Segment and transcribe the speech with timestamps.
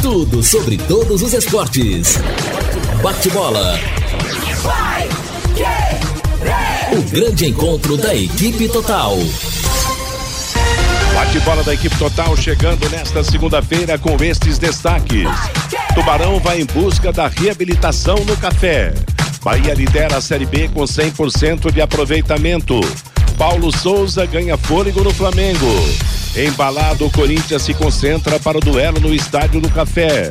[0.00, 2.20] Tudo sobre todos os esportes.
[3.02, 3.76] Bate-bola.
[6.96, 9.16] O grande encontro da equipe total.
[11.16, 15.26] Bate-bola da equipe total chegando nesta segunda-feira com estes destaques.
[15.92, 18.94] Tubarão vai em busca da reabilitação no café.
[19.42, 22.80] Bahia lidera a Série B com 100% de aproveitamento.
[23.36, 25.66] Paulo Souza ganha fôlego no Flamengo.
[26.36, 30.30] Embalado, o Corinthians se concentra para o duelo no Estádio do Café.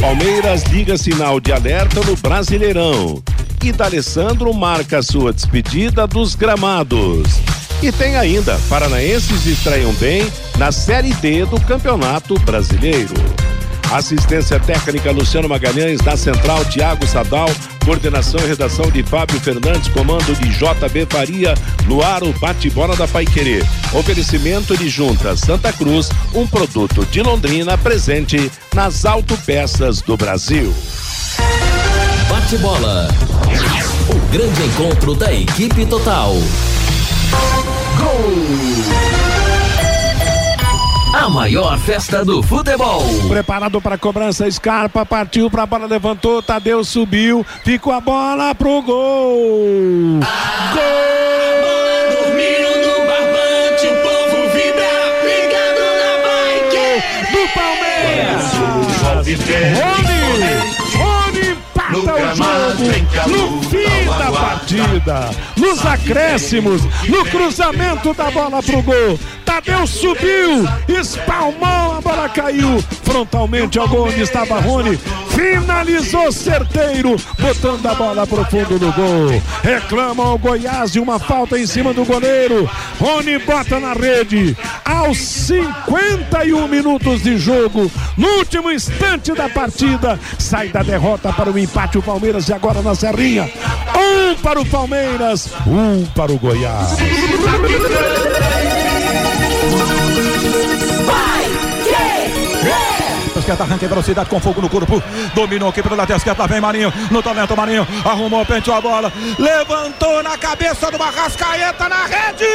[0.00, 3.22] Palmeiras liga sinal de alerta no Brasileirão.
[3.62, 7.28] E D'Alessandro marca sua despedida dos gramados.
[7.82, 13.14] E tem ainda, paranaenses estreiam bem na Série D do Campeonato Brasileiro.
[13.92, 17.50] Assistência técnica Luciano Magalhães, da Central Tiago Sadal,
[17.84, 21.52] coordenação e redação de Fábio Fernandes, comando de JB Faria,
[21.86, 23.62] no ar o bate-bola da Paiquerê.
[23.92, 30.74] Oferecimento de Junta Santa Cruz, um produto de Londrina presente nas autopeças do Brasil.
[32.30, 33.08] Bate-bola.
[34.08, 36.32] O grande encontro da equipe total.
[37.98, 39.31] Gol!
[41.12, 43.02] A maior festa do futebol.
[43.28, 48.54] Preparado para a cobrança, Scarpa partiu para a bola, levantou, Tadeu subiu, ficou a bola
[48.54, 50.20] pro gol.
[50.22, 52.24] Ah, gol!
[52.24, 52.92] Dormiram no
[62.02, 69.18] empata o jogo no fim da partida, nos acréscimos, no cruzamento da bola pro gol.
[69.44, 74.98] Tadeu subiu, espalmou, a bola caiu frontalmente ao gol onde estava Rony.
[75.34, 79.42] Finalizou certeiro, botando a bola pro fundo do gol.
[79.62, 82.68] Reclama o Goiás de uma falta em cima do goleiro.
[83.00, 84.56] Rony bota na rede.
[84.84, 91.58] Aos 51 minutos de jogo, no último instante da partida, sai da derrota para o
[91.58, 93.50] empate o Palmeiras e agora na Serrinha.
[93.96, 96.96] Um para o Palmeiras, um para o Goiás.
[103.42, 105.02] Esquerda, arranca em velocidade com fogo no corpo.
[105.34, 106.92] Dominou aqui pelo lateral esquerda, vem Marinho.
[107.10, 107.86] No talento, Marinho.
[108.04, 109.12] Arrumou, penteou a bola.
[109.38, 112.46] Levantou na cabeça do Barrascaeta na rede.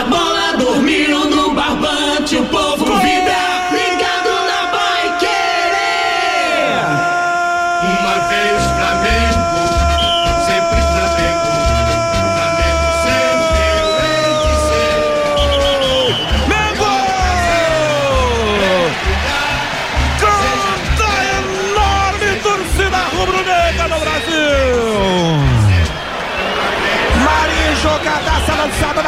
[0.00, 2.36] A bola dormiu no barbante.
[2.36, 3.83] O povo vibra.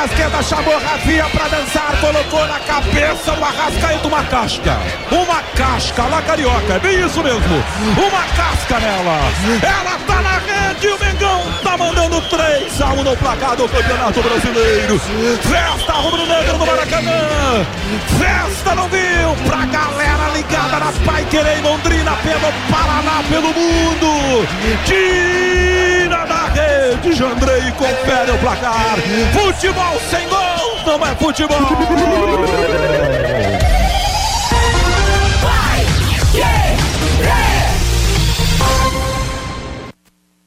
[0.06, 4.78] Esquerda, chamou Rafinha pra dançar, colocou na cabeça o Arrascaeta uma casca.
[5.10, 7.64] Uma casca lá carioca, é bem isso mesmo.
[7.96, 9.20] Uma casca nela.
[9.62, 14.22] Ela tá na rede, o Mengão tá mandando 3 a 1 no placar do Campeonato
[14.22, 14.98] Brasileiro.
[14.98, 17.66] Festa rubro-negra no Maracanã.
[18.18, 24.46] Festa não viu pra galera ligada na Pai Querer Londrina pelo Paraná, pelo mundo.
[24.84, 28.96] Tira da rede, Jandrei confere o placar.
[29.32, 31.58] Futebol sem gol não é futebol.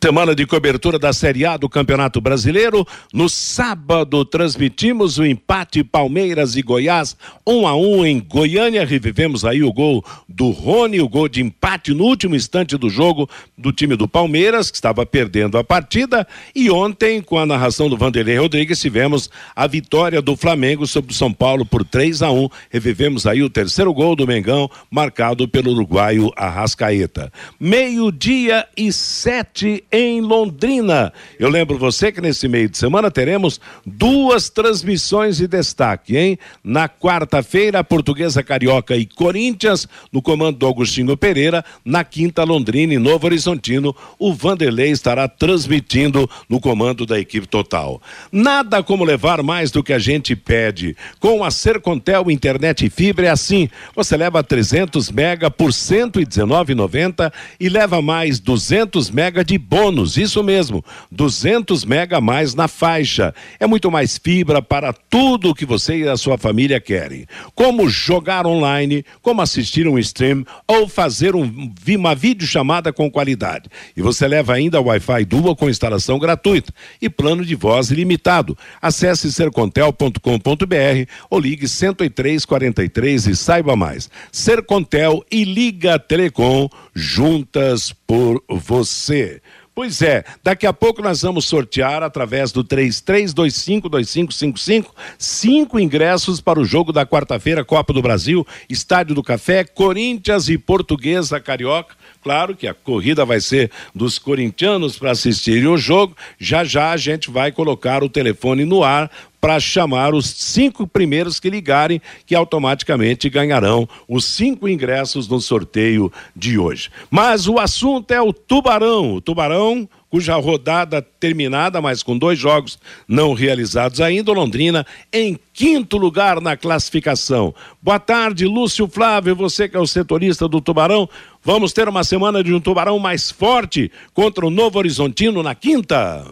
[0.02, 2.88] Semana de cobertura da Série A do Campeonato Brasileiro.
[3.14, 8.86] No sábado, transmitimos o empate Palmeiras e Goiás, um a um em Goiânia.
[8.86, 13.30] Revivemos aí o gol do Rony, o gol de empate no último instante do jogo
[13.58, 16.26] do time do Palmeiras, que estava perdendo a partida.
[16.56, 21.16] E ontem, com a narração do Vanderlei Rodrigues, tivemos a vitória do Flamengo sobre o
[21.16, 25.72] São Paulo por 3 a 1 Revivemos aí o terceiro gol do Mengão, marcado pelo
[25.74, 27.34] uruguaio Arrascaeta.
[27.60, 31.12] Meio-dia e sete em Londrina.
[31.40, 36.38] Eu lembro você que nesse meio de semana teremos duas transmissões de destaque, hein?
[36.64, 41.66] Na quarta-feira, Portuguesa Carioca e Corinthians, no comando do Agostinho Pereira.
[41.84, 48.02] Na quinta, Londrina e Novo Horizontino, o Vanderlei estará transmitindo no comando da equipe total.
[48.32, 50.96] Nada como levar mais do que a gente pede.
[51.20, 53.68] Com a Sercontel Internet e Fibra é assim.
[53.96, 60.18] Você leva 300 mega por R$ 119,90 e leva mais 200 mega de bônus bônus,
[60.18, 63.34] isso mesmo, 200 mega a mais na faixa.
[63.60, 67.26] É muito mais fibra para tudo o que você e a sua família querem.
[67.56, 73.70] Como jogar online, como assistir um stream ou fazer um, uma videochamada com qualidade.
[73.96, 78.58] E você leva ainda Wi-Fi Dual com instalação gratuita e plano de voz ilimitado.
[78.82, 84.10] Acesse sercontel.com.br ou ligue 10343 e saiba mais.
[84.32, 86.68] Sercontel e Liga Telecom
[87.00, 89.42] juntas por você.
[89.74, 94.88] Pois é, daqui a pouco nós vamos sortear através do 33252555
[95.18, 100.58] cinco ingressos para o jogo da quarta-feira, Copa do Brasil, Estádio do Café, Corinthians e
[100.58, 101.96] Portuguesa Carioca.
[102.30, 106.16] Claro que a corrida vai ser dos corintianos para assistirem o jogo.
[106.38, 109.10] Já já a gente vai colocar o telefone no ar
[109.42, 116.14] para chamar os cinco primeiros que ligarem, que automaticamente ganharão os cinco ingressos no sorteio
[116.36, 116.92] de hoje.
[117.10, 119.16] Mas o assunto é o Tubarão.
[119.16, 125.98] O Tubarão cuja rodada terminada, mas com dois jogos não realizados ainda, Londrina em quinto
[125.98, 127.54] lugar na classificação.
[127.82, 131.10] Boa tarde, Lúcio Flávio, você que é o setorista do Tubarão.
[131.44, 136.26] Vamos ter uma semana de um Tubarão mais forte contra o Novo Horizontino na quinta.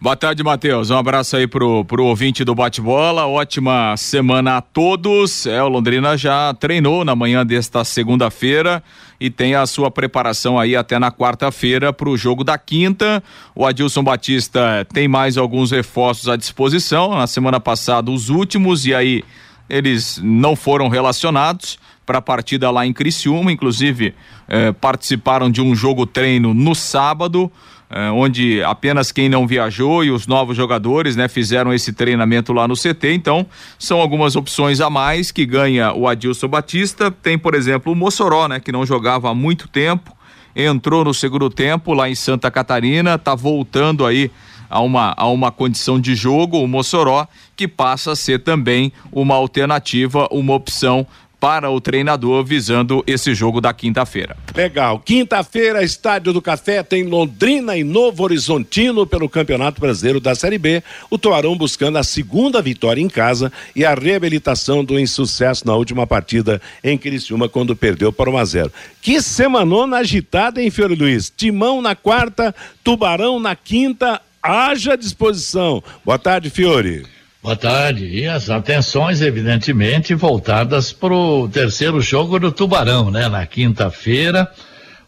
[0.00, 0.90] Boa tarde, Matheus.
[0.90, 3.26] Um abraço aí pro, pro ouvinte do bate-bola.
[3.26, 5.46] Ótima semana a todos.
[5.46, 8.82] É, o Londrina já treinou na manhã desta segunda-feira
[9.20, 13.22] e tem a sua preparação aí até na quarta-feira para o jogo da quinta.
[13.54, 17.16] O Adilson Batista tem mais alguns reforços à disposição.
[17.16, 19.24] Na semana passada, os últimos, e aí
[19.68, 24.14] eles não foram relacionados para a partida lá em Criciúma, inclusive
[24.48, 27.52] eh, participaram de um jogo treino no sábado.
[27.90, 32.68] É, onde apenas quem não viajou e os novos jogadores, né, fizeram esse treinamento lá
[32.68, 33.14] no CT.
[33.14, 33.46] Então,
[33.78, 37.10] são algumas opções a mais que ganha o Adilson Batista.
[37.10, 40.14] Tem, por exemplo, o Mossoró, né, que não jogava há muito tempo,
[40.54, 44.30] entrou no segundo tempo lá em Santa Catarina, está voltando aí
[44.68, 47.26] a uma, a uma condição de jogo, o Mossoró,
[47.58, 51.04] que passa a ser também uma alternativa, uma opção
[51.40, 54.36] para o treinador visando esse jogo da quinta-feira.
[54.54, 55.00] Legal.
[55.00, 60.82] Quinta-feira, Estádio do Café tem Londrina e Novo Horizontino pelo Campeonato Brasileiro da Série B.
[61.10, 66.06] O Tuarão buscando a segunda vitória em casa e a reabilitação do insucesso na última
[66.06, 68.72] partida em Criciúma quando perdeu para 1 a 0.
[69.02, 71.32] Que semanona agitada, hein, Fiore Luiz?
[71.36, 74.20] Timão na quarta, Tubarão na quinta.
[74.40, 75.82] Haja disposição.
[76.04, 77.17] Boa tarde, Fiore.
[77.48, 78.04] Boa tarde.
[78.04, 83.26] E as atenções, evidentemente, voltadas para o terceiro jogo do Tubarão, né?
[83.26, 84.52] Na quinta-feira.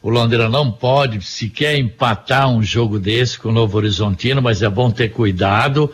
[0.00, 4.70] O Londrina não pode sequer empatar um jogo desse com o Novo Horizontino, mas é
[4.70, 5.92] bom ter cuidado.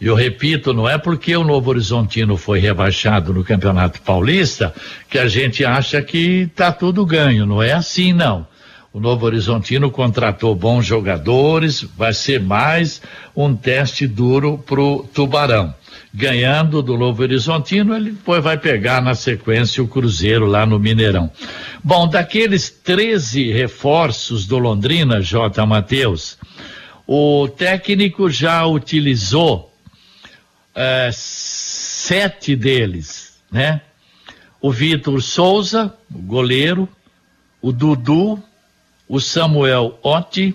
[0.00, 4.72] E eu repito, não é porque o Novo Horizontino foi rebaixado no Campeonato Paulista
[5.10, 7.44] que a gente acha que está tudo ganho.
[7.44, 8.46] Não é assim, não.
[8.92, 13.02] O Novo Horizontino contratou bons jogadores, vai ser mais
[13.34, 15.74] um teste duro para o Tubarão
[16.18, 21.30] ganhando do Novo Horizontino, ele depois vai pegar na sequência o Cruzeiro lá no Mineirão.
[21.82, 25.64] Bom, daqueles 13 reforços do Londrina, J.
[25.64, 26.36] Matheus,
[27.06, 29.72] o técnico já utilizou
[30.74, 33.80] é, sete deles, né?
[34.60, 36.88] O Vitor Souza, o goleiro,
[37.62, 38.42] o Dudu,
[39.08, 40.52] o Samuel Otti,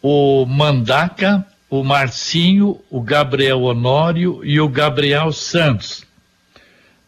[0.00, 6.04] o Mandaca, o Marcinho, o Gabriel Honório e o Gabriel Santos.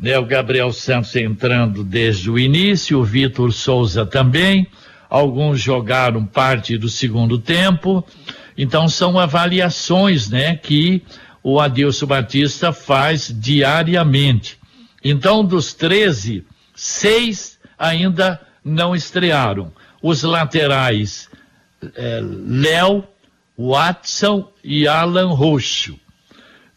[0.00, 4.66] Né, o Gabriel Santos entrando desde o início, o Vitor Souza também.
[5.10, 8.02] Alguns jogaram parte do segundo tempo.
[8.56, 11.02] Então são avaliações, né, que
[11.42, 14.58] o Adilson Batista faz diariamente.
[15.04, 16.42] Então, dos 13,
[16.74, 19.70] seis ainda não estrearam.
[20.02, 21.28] Os laterais,
[21.94, 23.04] é, Léo,
[23.56, 25.98] Watson e Alan Roxo.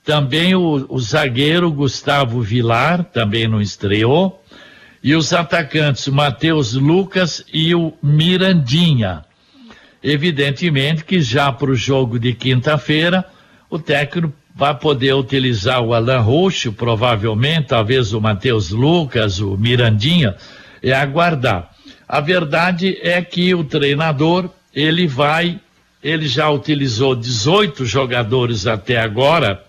[0.03, 4.41] Também o, o, zagueiro Gustavo Vilar, também não estreou.
[5.03, 9.25] E os atacantes Matheus Lucas e o Mirandinha.
[10.01, 13.25] Evidentemente que já para o jogo de quinta-feira,
[13.69, 20.35] o técnico vai poder utilizar o Alan Roxo, provavelmente, talvez o Matheus Lucas, o Mirandinha,
[20.81, 21.69] é aguardar.
[22.07, 25.59] A verdade é que o treinador, ele vai
[26.07, 29.61] ele já utilizou 18 jogadores até agora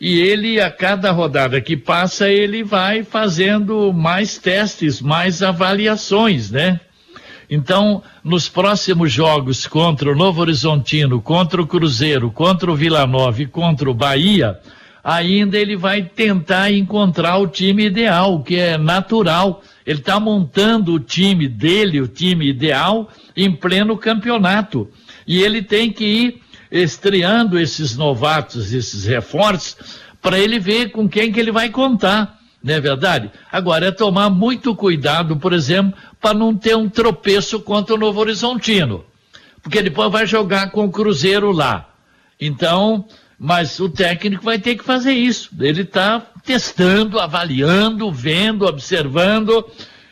[0.00, 6.80] e ele a cada rodada que passa ele vai fazendo mais testes, mais avaliações, né?
[7.48, 13.40] Então, nos próximos jogos contra o Novo Horizontino, contra o Cruzeiro, contra o Vila Nova
[13.40, 14.58] e contra o Bahia,
[15.02, 19.62] ainda ele vai tentar encontrar o time ideal, que é natural.
[19.86, 24.90] Ele está montando o time dele, o time ideal, em pleno campeonato.
[25.28, 26.42] E ele tem que ir
[26.72, 29.76] estreando esses novatos, esses reforços,
[30.22, 33.30] para ele ver com quem que ele vai contar, não é verdade?
[33.52, 38.18] Agora, é tomar muito cuidado, por exemplo, para não ter um tropeço contra o Novo
[38.20, 39.04] Horizontino,
[39.62, 41.90] porque depois vai jogar com o Cruzeiro lá.
[42.40, 43.06] Então,
[43.38, 45.50] mas o técnico vai ter que fazer isso.
[45.60, 49.64] Ele está testando, avaliando, vendo, observando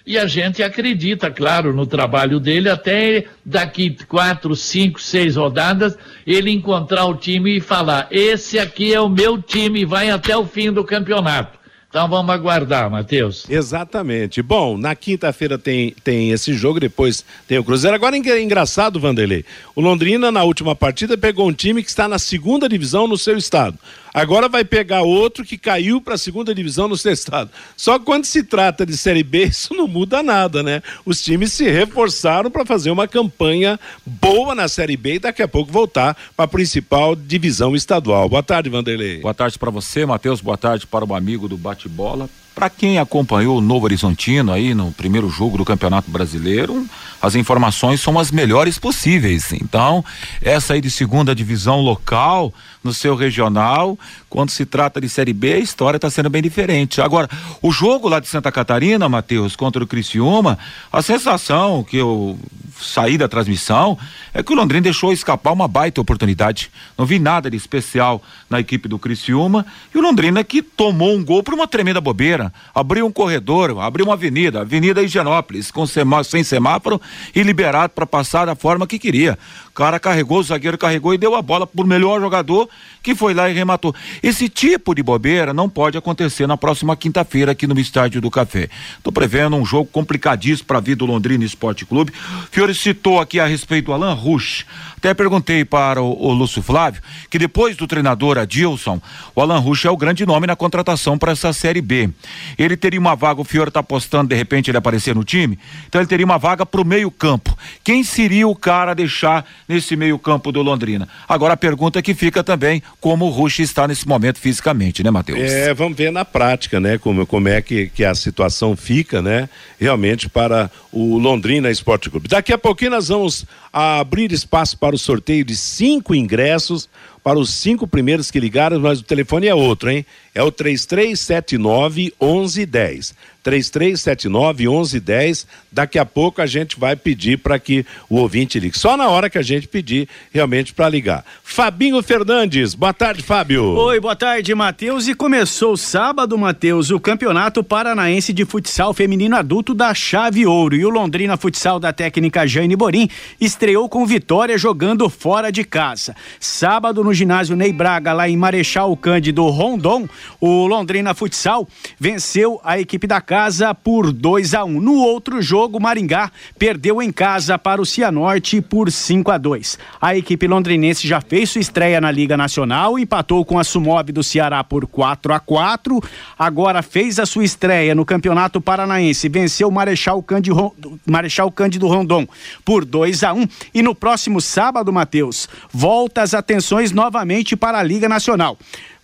[0.06, 6.50] e a gente acredita, claro, no trabalho dele, até daqui quatro, cinco, seis rodadas, ele
[6.50, 10.70] encontrar o time e falar: esse aqui é o meu time, vai até o fim
[10.70, 11.56] do campeonato.
[11.88, 13.48] Então vamos aguardar, Matheus.
[13.48, 14.42] Exatamente.
[14.42, 17.94] Bom, na quinta-feira tem, tem esse jogo, depois tem o Cruzeiro.
[17.94, 19.44] Agora é engraçado, Vanderlei.
[19.74, 23.36] O Londrina, na última partida, pegou um time que está na segunda divisão no seu
[23.38, 23.78] estado.
[24.16, 27.50] Agora vai pegar outro que caiu para a segunda divisão no seu estado.
[27.76, 30.82] Só que quando se trata de Série B, isso não muda nada, né?
[31.04, 35.48] Os times se reforçaram para fazer uma campanha boa na Série B e daqui a
[35.48, 38.26] pouco voltar para a principal divisão estadual.
[38.26, 39.20] Boa tarde, Vanderlei.
[39.20, 40.40] Boa tarde para você, Matheus.
[40.40, 42.26] Boa tarde para o amigo do bate-bola.
[42.56, 46.86] Para quem acompanhou o Novo Horizontino aí no primeiro jogo do Campeonato Brasileiro,
[47.20, 49.52] as informações são as melhores possíveis.
[49.52, 50.02] Então,
[50.40, 52.54] essa aí de segunda divisão local,
[52.86, 53.98] no seu regional,
[54.30, 57.00] quando se trata de Série B, a história está sendo bem diferente.
[57.00, 57.28] Agora,
[57.60, 60.58] o jogo lá de Santa Catarina, Matheus, contra o Criciúma,
[60.90, 62.38] a sensação que eu
[62.80, 63.98] saí da transmissão
[64.32, 66.70] é que o Londrina deixou escapar uma baita oportunidade.
[66.96, 69.64] Não vi nada de especial na equipe do Criciúma
[69.94, 72.52] e o Londrina que tomou um gol por uma tremenda bobeira.
[72.74, 77.00] Abriu um corredor, abriu uma avenida, Avenida Higienópolis, com semá sem semáforo
[77.34, 79.38] e liberado para passar da forma que queria.
[79.76, 82.66] Cara carregou, o zagueiro carregou e deu a bola pro melhor jogador
[83.06, 83.94] que foi lá e rematou.
[84.20, 88.68] Esse tipo de bobeira não pode acontecer na próxima quinta-feira aqui no Estádio do Café.
[88.98, 92.12] Estou prevendo um jogo complicadíssimo para a vida do Londrina Esporte Clube.
[92.50, 94.66] Fiore citou aqui a respeito do Alan Rush.
[94.96, 99.00] Até perguntei para o, o Lúcio Flávio que depois do treinador Adilson,
[99.36, 102.10] o Alan Rush é o grande nome na contratação para essa Série B.
[102.58, 106.00] Ele teria uma vaga, o Fiore está apostando de repente ele aparecer no time, então
[106.00, 107.56] ele teria uma vaga para o meio-campo.
[107.84, 111.08] Quem seria o cara a deixar nesse meio-campo do Londrina?
[111.28, 115.38] Agora a pergunta que fica também, como o Rush está nesse momento fisicamente, né, Matheus?
[115.38, 119.48] É, vamos ver na prática, né, como, como é que, que a situação fica, né,
[119.78, 122.28] realmente para o Londrina Esporte Clube.
[122.28, 126.88] Daqui a pouquinho nós vamos abrir espaço para o sorteio de cinco ingressos
[127.26, 130.06] para os cinco primeiros que ligaram, mas o telefone é outro, hein?
[130.32, 133.16] É o 3379 1110.
[133.42, 135.46] 3379 1110.
[135.72, 138.78] Daqui a pouco a gente vai pedir para que o ouvinte ligue.
[138.78, 141.24] Só na hora que a gente pedir realmente para ligar.
[141.42, 143.64] Fabinho Fernandes, boa tarde, Fábio.
[143.64, 145.08] Oi, boa tarde, Matheus.
[145.08, 150.76] E começou sábado, Matheus, o Campeonato Paranaense de Futsal Feminino Adulto da Chave Ouro.
[150.76, 153.08] E o Londrina Futsal da técnica Jane Borim
[153.40, 156.14] estreou com vitória jogando fora de casa.
[156.40, 160.08] Sábado, no ginásio Ney Braga, lá em Marechal Cândido Rondon,
[160.40, 161.66] o Londrina Futsal
[161.98, 164.80] venceu a equipe da casa por 2 a 1 um.
[164.80, 170.16] No outro jogo, Maringá perdeu em casa para o Cianorte por 5 a 2 A
[170.16, 174.62] equipe londrinense já fez sua estreia na Liga Nacional, empatou com a Sumov do Ceará
[174.62, 176.00] por 4 a 4
[176.38, 180.74] agora fez a sua estreia no Campeonato Paranaense, venceu o Marechal Cândido,
[181.06, 182.26] Marechal Cândido Rondon
[182.64, 187.82] por 2 a 1 e no próximo sábado, Matheus, volta as atenções novamente para a
[187.84, 188.58] Liga Nacional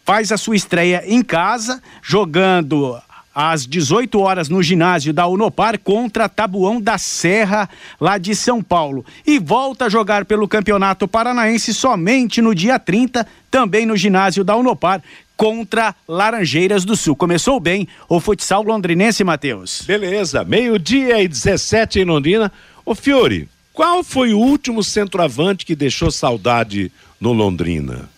[0.05, 3.01] faz a sua estreia em casa, jogando
[3.33, 9.07] às 18 horas no ginásio da Unopar contra Tabuão da Serra, lá de São Paulo.
[9.25, 14.57] E volta a jogar pelo Campeonato Paranaense somente no dia 30, também no ginásio da
[14.57, 15.01] Unopar,
[15.37, 17.15] contra Laranjeiras do Sul.
[17.15, 19.83] Começou bem o futsal londrinense, Matheus.
[19.87, 22.51] Beleza, meio-dia e 17 em Londrina.
[22.85, 28.11] Ô Fiore, qual foi o último centroavante que deixou saudade no Londrina?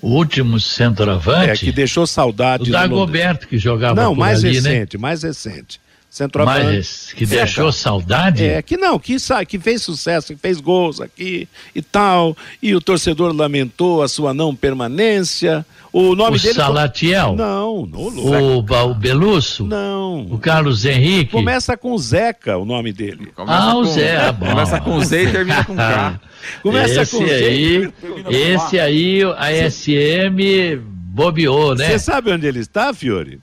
[0.00, 1.50] O último centroavante.
[1.50, 2.70] É, que deixou saudade.
[2.70, 5.00] O Dagoberto, que jogava Não, mais ali, recente, né?
[5.00, 5.80] mais recente.
[6.10, 6.76] Centroavante.
[6.76, 8.44] Mas que deixou é, saudade?
[8.44, 12.36] É, que não, que, que fez sucesso, que fez gols aqui e tal.
[12.62, 15.64] E o torcedor lamentou a sua não permanência.
[15.92, 16.54] O nome o dele.
[16.54, 17.36] Salatiel?
[17.36, 19.64] Não, o, o Belusso?
[19.64, 20.26] Não.
[20.30, 21.32] O Carlos Henrique?
[21.32, 23.32] Começa com Zeca o nome dele.
[23.34, 24.46] Começa ah, o Zé, ah, bom.
[24.46, 26.20] Começa com Z e termina com K.
[26.62, 27.92] Começa esse com aí,
[28.30, 30.80] esse aí, a SM
[31.16, 31.88] bobeou, né?
[31.88, 33.40] Você sabe onde ele está, Fiore?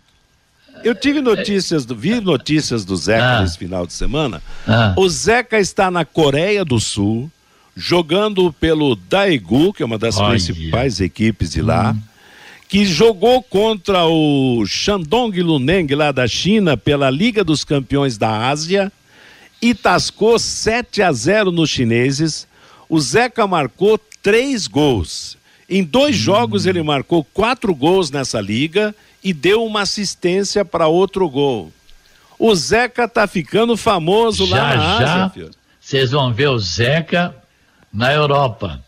[0.84, 3.42] Eu tive notícias, do, vi notícias do Zeca ah.
[3.42, 4.42] nesse final de semana.
[4.68, 4.94] Ah.
[4.98, 7.32] O Zeca está na Coreia do Sul,
[7.75, 10.32] jogando pelo Daegu, que é uma das Olha.
[10.32, 12.02] principais equipes de lá, hum.
[12.68, 18.92] que jogou contra o Shandong Luneng lá da China pela Liga dos Campeões da Ásia
[19.62, 22.46] e tascou 7 a 0 nos chineses.
[22.90, 25.38] O Zeca marcou três gols.
[25.70, 31.30] Em dois jogos ele marcou quatro gols nessa liga e deu uma assistência para outro
[31.30, 31.72] gol.
[32.38, 37.36] O Zeca tá ficando famoso lá Já, na já, Ásia, vocês vão ver o Zeca
[37.92, 38.82] na Europa.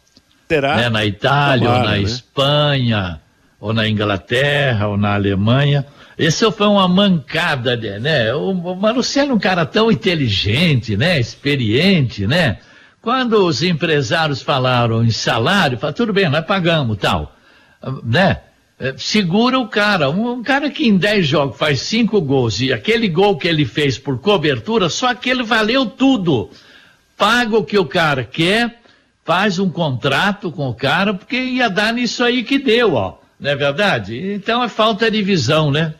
[0.47, 0.75] Será?
[0.75, 2.01] né, na Itália, Tomara, ou na né?
[2.01, 3.21] Espanha,
[3.59, 5.85] ou na Inglaterra, ou na Alemanha.
[6.17, 8.33] Esse foi uma mancada, né?
[8.33, 11.19] O, o Marcelo é um cara tão inteligente, né?
[11.19, 12.59] Experiente, né?
[13.01, 17.35] Quando os empresários falaram em salário, falaram, tudo bem, nós pagamos, tal,
[18.03, 18.39] né?
[18.79, 22.73] Eh, Segura o cara, um, um cara que em 10 jogos faz cinco gols e
[22.73, 26.49] aquele gol que ele fez por cobertura, só aquele valeu tudo.
[27.17, 28.81] Paga o que o cara quer,
[29.23, 33.17] faz um contrato com o cara, porque ia dar nisso aí que deu, ó.
[33.39, 34.33] Não é verdade?
[34.33, 35.93] Então é falta de visão, né?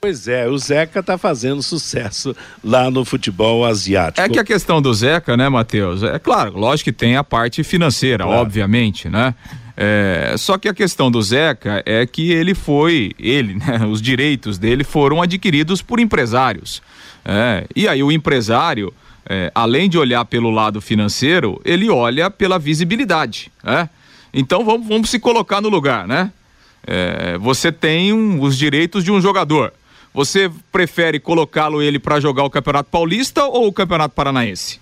[0.00, 4.20] Pois é, o Zeca tá fazendo sucesso lá no futebol asiático.
[4.24, 6.02] É que a questão do Zeca, né, Matheus?
[6.02, 8.40] É claro, lógico que tem a parte financeira, Claro.
[8.40, 9.34] obviamente, né?
[9.82, 14.58] É, só que a questão do Zeca é que ele foi, ele, né, os direitos
[14.58, 16.82] dele foram adquiridos por empresários.
[17.24, 18.92] É, e aí o empresário,
[19.26, 23.88] é, além de olhar pelo lado financeiro, ele olha pela visibilidade, né?
[24.34, 26.30] Então vamos, vamos se colocar no lugar, né?
[26.86, 29.72] É, você tem um- os direitos de um jogador.
[30.12, 34.78] Você prefere colocá-lo ele para jogar o Campeonato Paulista ou o Campeonato Paranaense?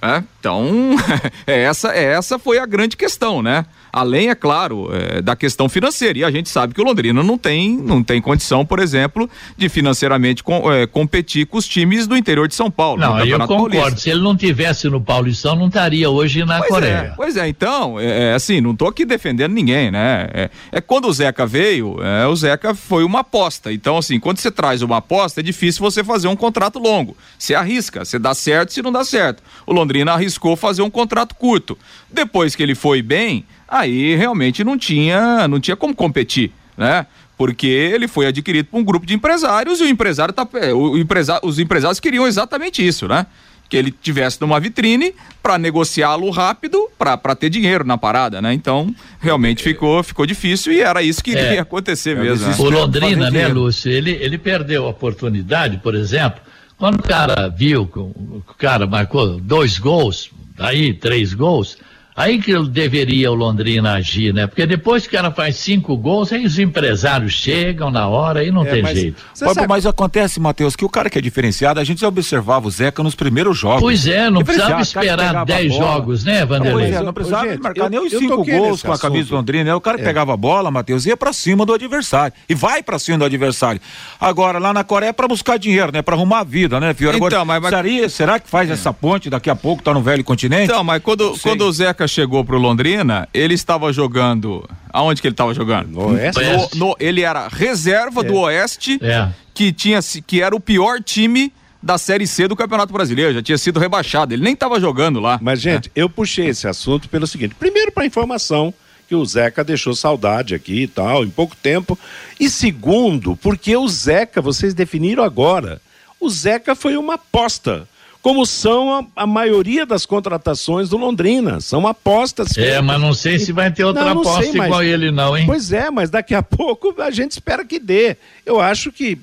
[0.00, 0.96] É, então,
[1.46, 3.66] é essa, essa foi a grande questão, né?
[3.92, 6.18] Além, é claro, é, da questão financeira.
[6.18, 9.68] E a gente sabe que o Londrina não tem, não tem condição, por exemplo, de
[9.68, 13.00] financeiramente com- é, competir com os times do interior de São Paulo.
[13.00, 13.76] Não, eu concordo.
[13.76, 14.00] Paulista.
[14.00, 16.92] Se ele não tivesse no Paulistão, não estaria hoje na Pois Coreia.
[16.92, 20.28] é, pois é, então, é, é, assim, não tô aqui defendendo ninguém, né?
[20.32, 23.72] É, é quando o Zeca veio, é, o Zeca foi uma aposta.
[23.72, 27.16] Então, assim, quando você traz uma aposta, é difícil você fazer um contrato longo.
[27.38, 29.42] Você arrisca, você dá certo se não dá certo.
[29.66, 31.76] O Londrina arriscou fazer um contrato curto.
[32.10, 37.06] Depois que ele foi bem, aí realmente não tinha, não tinha como competir, né?
[37.38, 40.98] Porque ele foi adquirido por um grupo de empresários e o empresário tá, é, o
[40.98, 43.26] empresa, os empresários queriam exatamente isso, né?
[43.70, 48.52] que ele tivesse numa vitrine para negociá-lo rápido para ter dinheiro na parada, né?
[48.52, 51.46] Então, realmente ficou, ficou difícil e era isso que É.
[51.50, 52.48] iria acontecer mesmo.
[52.48, 52.56] né?
[52.58, 53.46] O Londrina, né.
[53.46, 53.88] Lúcio?
[53.88, 56.40] Ele, ele perdeu a oportunidade, por exemplo,
[56.76, 61.78] quando o cara viu que o cara marcou dois gols, aí três gols,
[62.16, 64.46] aí que deveria o Londrina agir, né?
[64.46, 68.50] Porque depois que o cara faz cinco gols, aí os empresários chegam na hora e
[68.50, 69.22] não É, tem mas jeito.
[69.40, 72.66] Mas, sabe- mas acontece, Matheus, que o cara que é diferenciado, a gente já observava
[72.68, 73.80] o Zeca nos primeiros jogos.
[73.80, 75.84] Pois é, não precisava esperar pegava a 10 bola.
[75.92, 76.92] jogos, né, Vanderlei?
[76.94, 79.34] é, não precisava Ô, gente, marcar eu- nem os cinco gols com a camisa do
[79.36, 79.64] Londrina.
[79.64, 79.74] né?
[79.74, 82.32] O cara que pegava a bola, Matheus, ia pra cima do adversário.
[82.48, 83.80] E vai pra cima do adversário.
[84.20, 86.02] Agora, lá na Coreia é pra buscar dinheiro, né?
[86.02, 87.16] Pra arrumar a vida, né, Fiora?
[87.16, 90.02] Agora, Então, mas- mas- Será, será que faz essa ponte daqui a pouco, tá no
[90.02, 90.64] velho continente?
[90.64, 94.68] Então, mas quando, quando o Zeca chegou pro Londrina, ele estava jogando.
[94.92, 95.88] Aonde que ele estava jogando?
[95.88, 96.40] No Oeste?
[96.42, 99.28] No- no- ele era reserva do Oeste, É.
[99.54, 103.32] que, tinha, se- que era o pior time da Série C do Campeonato Brasileiro.
[103.34, 104.34] Já tinha sido rebaixado.
[104.34, 105.38] Ele nem estava jogando lá.
[105.40, 108.74] Mas, gente, eu puxei esse assunto pelo seguinte: primeiro, para informação,
[109.08, 111.98] que o Zeca deixou saudade aqui e tal, em pouco tempo.
[112.38, 115.80] E segundo, porque o Zeca, vocês definiram agora,
[116.20, 117.88] o Zeca foi uma aposta.
[118.22, 121.60] Como são a, a maioria das contratações do Londrina.
[121.60, 122.56] São apostas.
[122.58, 125.10] É, mas não sei se vai ter outra Não, não aposta sei, mas- igual ele,
[125.10, 125.46] não, hein?
[125.46, 128.16] Pois é, mas daqui a pouco a gente espera que dê.
[128.44, 129.18] Eu acho que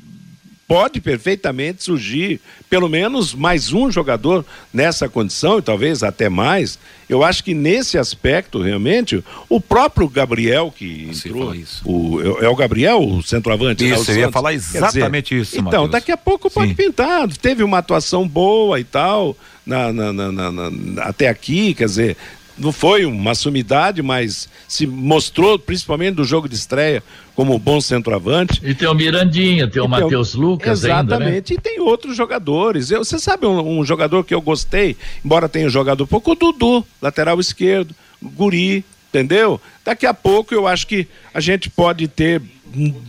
[0.68, 6.78] pode perfeitamente surgir pelo menos mais um jogador nessa condição e talvez até mais.
[7.08, 11.54] Eu acho que nesse aspecto realmente o próprio Gabriel que entrou,
[11.86, 13.86] o é é o Gabriel, o centroavante.
[13.86, 15.90] né, Isso, o eu ia falar exatamente isso, Então, Matheus.
[15.92, 16.76] daqui a pouco pode Sim.
[16.76, 17.28] pintar.
[17.38, 20.72] Teve uma atuação boa e tal na- na- na-
[21.04, 22.18] até aqui, quer dizer.
[22.58, 27.04] Não foi uma sumidade, mas se mostrou, principalmente do jogo de estreia,
[27.36, 28.60] como bom centroavante.
[28.64, 31.26] E tem o Mirandinha, tem o Matheus Lucas ainda, né?
[31.26, 31.54] Exatamente.
[31.54, 32.90] E tem outros jogadores.
[32.90, 36.84] Eu, você sabe um, um jogador que eu gostei, embora tenha jogado pouco, o Dudu,
[37.00, 39.62] lateral esquerdo, Guri, entendeu?
[39.86, 42.42] Daqui a pouco eu acho que a gente pode ter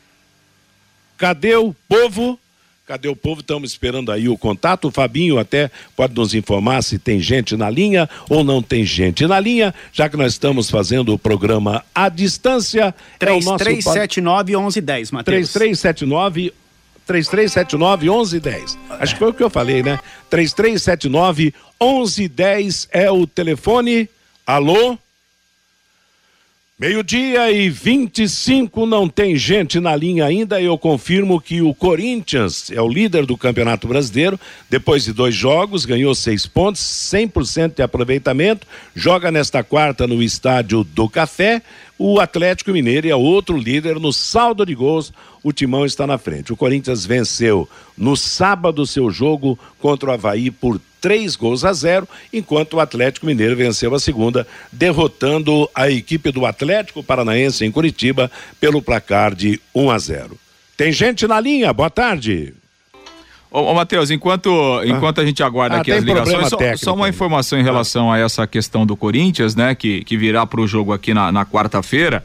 [1.17, 2.39] Cadê o povo?
[2.91, 3.39] Cadê o povo?
[3.39, 4.89] Estamos esperando aí o contato.
[4.89, 9.25] O Fabinho até pode nos informar se tem gente na linha ou não tem gente
[9.25, 12.93] na linha, já que nós estamos fazendo o programa à distância.
[13.17, 15.53] É o nosso 3379 1110, Matheus.
[15.53, 16.53] 3379
[17.07, 18.77] 3379 1110.
[18.99, 19.97] Acho que foi o que eu falei, né?
[20.29, 24.09] 3379 1110 é o telefone.
[24.45, 24.97] Alô?
[26.81, 30.59] Meio-dia e 25, não tem gente na linha ainda.
[30.59, 34.39] Eu confirmo que o Corinthians é o líder do Campeonato Brasileiro.
[34.67, 38.65] Depois de dois jogos, ganhou seis pontos, 100% de aproveitamento.
[38.95, 41.61] Joga nesta quarta no Estádio do Café.
[41.99, 45.13] O Atlético Mineiro é outro líder no saldo de gols.
[45.43, 46.51] O Timão está na frente.
[46.51, 52.07] O Corinthians venceu no sábado seu jogo contra o Havaí por três gols a zero,
[52.31, 58.31] enquanto o Atlético Mineiro venceu a segunda, derrotando a equipe do Atlético Paranaense em Curitiba
[58.59, 60.37] pelo placar de 1 a 0.
[60.77, 61.73] Tem gente na linha?
[61.73, 62.53] Boa tarde.
[63.51, 67.09] Ô, ô Matheus, enquanto, enquanto a gente aguarda Ah, aqui as ligações, só, só uma
[67.09, 70.93] informação em relação a essa questão do Corinthians, né, que, que virá para o jogo
[70.93, 72.23] aqui na, na quarta-feira.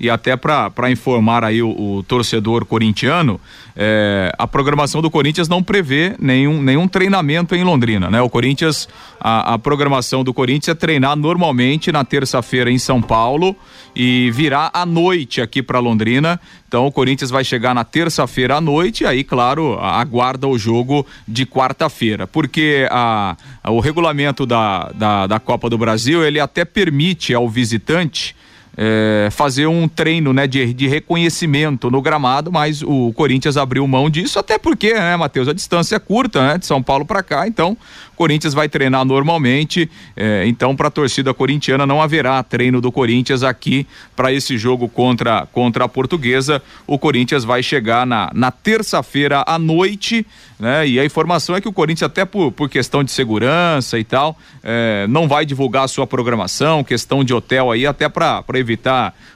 [0.00, 3.40] E até para informar aí o, o torcedor corintiano,
[3.74, 8.22] é, a programação do Corinthians não prevê nenhum, nenhum treinamento em Londrina, né?
[8.22, 8.88] O Corinthians,
[9.20, 13.56] a, a programação do Corinthians é treinar normalmente na terça-feira em São Paulo
[13.96, 16.40] e virá à noite aqui para Londrina.
[16.68, 21.04] Então o Corinthians vai chegar na terça-feira à noite e aí, claro, aguarda o jogo
[21.26, 22.24] de quarta-feira.
[22.26, 27.48] Porque a, a- o regulamento da, da, da Copa do Brasil, ele até permite ao
[27.48, 28.36] visitante
[28.80, 34.08] é, fazer um treino né, de, de reconhecimento no gramado, mas o Corinthians abriu mão
[34.08, 37.48] disso, até porque, né, Matheus, a distância é curta, né, de São Paulo para cá,
[37.48, 37.76] então
[38.12, 42.92] o Corinthians vai treinar normalmente, é, então para a torcida corintiana não haverá treino do
[42.92, 46.62] Corinthians aqui para esse jogo contra, contra a Portuguesa.
[46.86, 50.24] O Corinthians vai chegar na, na terça-feira à noite,
[50.56, 54.04] né, e a informação é que o Corinthians, até por, por questão de segurança e
[54.04, 58.67] tal, é, não vai divulgar a sua programação, questão de hotel aí, até para evitar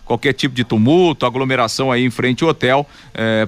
[0.05, 2.87] qualquer tipo de tumulto, aglomeração aí em frente ao hotel,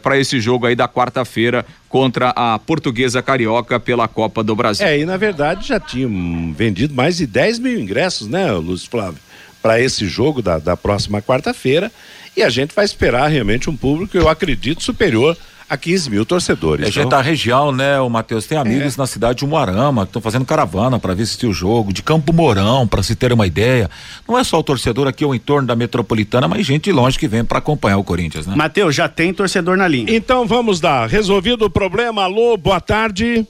[0.03, 4.87] para esse jogo aí da quarta-feira contra a Portuguesa Carioca pela Copa do Brasil.
[4.87, 9.21] É, e na verdade já tinham vendido mais de 10 mil ingressos, né, Lúcio Flávio,
[9.63, 11.93] para esse jogo da, da próxima quarta-feira.
[12.37, 15.37] E a gente vai esperar realmente um público, eu acredito, superior
[15.75, 16.85] a 15 mil torcedores.
[16.85, 20.11] A gente Então, da região, né, o Matheus, tem amigos na cidade de Umuarama que
[20.11, 23.91] estão fazendo caravana para assistir o jogo, de Campo Mourão, para se ter uma ideia.
[24.27, 27.29] Não é só o torcedor aqui ao entorno da metropolitana, mas gente de longe que
[27.29, 28.55] vem para acompanhar o Corinthians, né?
[28.57, 30.15] Matheus, já tem torcedor na linha.
[30.15, 31.09] Então vamos dar.
[31.09, 32.25] Resolvido o problema.
[32.25, 33.47] Alô, boa tarde.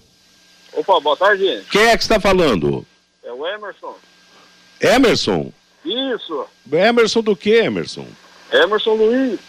[0.73, 1.63] Opa, boa tarde.
[1.71, 2.85] Quem é que está falando?
[3.25, 3.95] É o Emerson.
[4.81, 5.53] Emerson.
[5.85, 6.45] Isso.
[6.73, 8.07] Emerson do que, Emerson?
[8.53, 9.41] Emerson Luiz.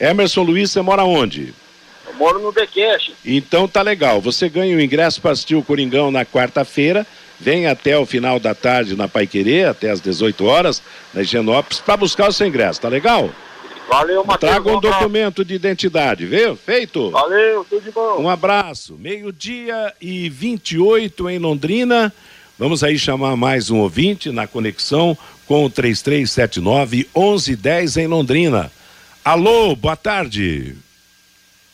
[0.00, 1.54] Emerson Luiz, você mora onde?
[2.06, 3.14] Eu moro no Bequeche.
[3.24, 4.20] Então tá legal.
[4.20, 7.06] Você ganha o ingresso para assistir o Coringão na quarta-feira,
[7.40, 11.96] vem até o final da tarde na Paiquerê, até às 18 horas, na Higienópolis, para
[11.96, 13.30] buscar o seu ingresso, tá legal?
[13.88, 14.50] Valeu, Matheus.
[14.52, 16.56] Traga um um documento de identidade, viu?
[16.56, 17.10] Feito?
[17.10, 18.22] Valeu, tudo de bom.
[18.22, 18.96] Um abraço.
[18.98, 22.12] Meio-dia e 28 em Londrina.
[22.58, 28.70] Vamos aí chamar mais um ouvinte na conexão com o 3379 1110 em Londrina.
[29.24, 30.76] Alô, boa tarde.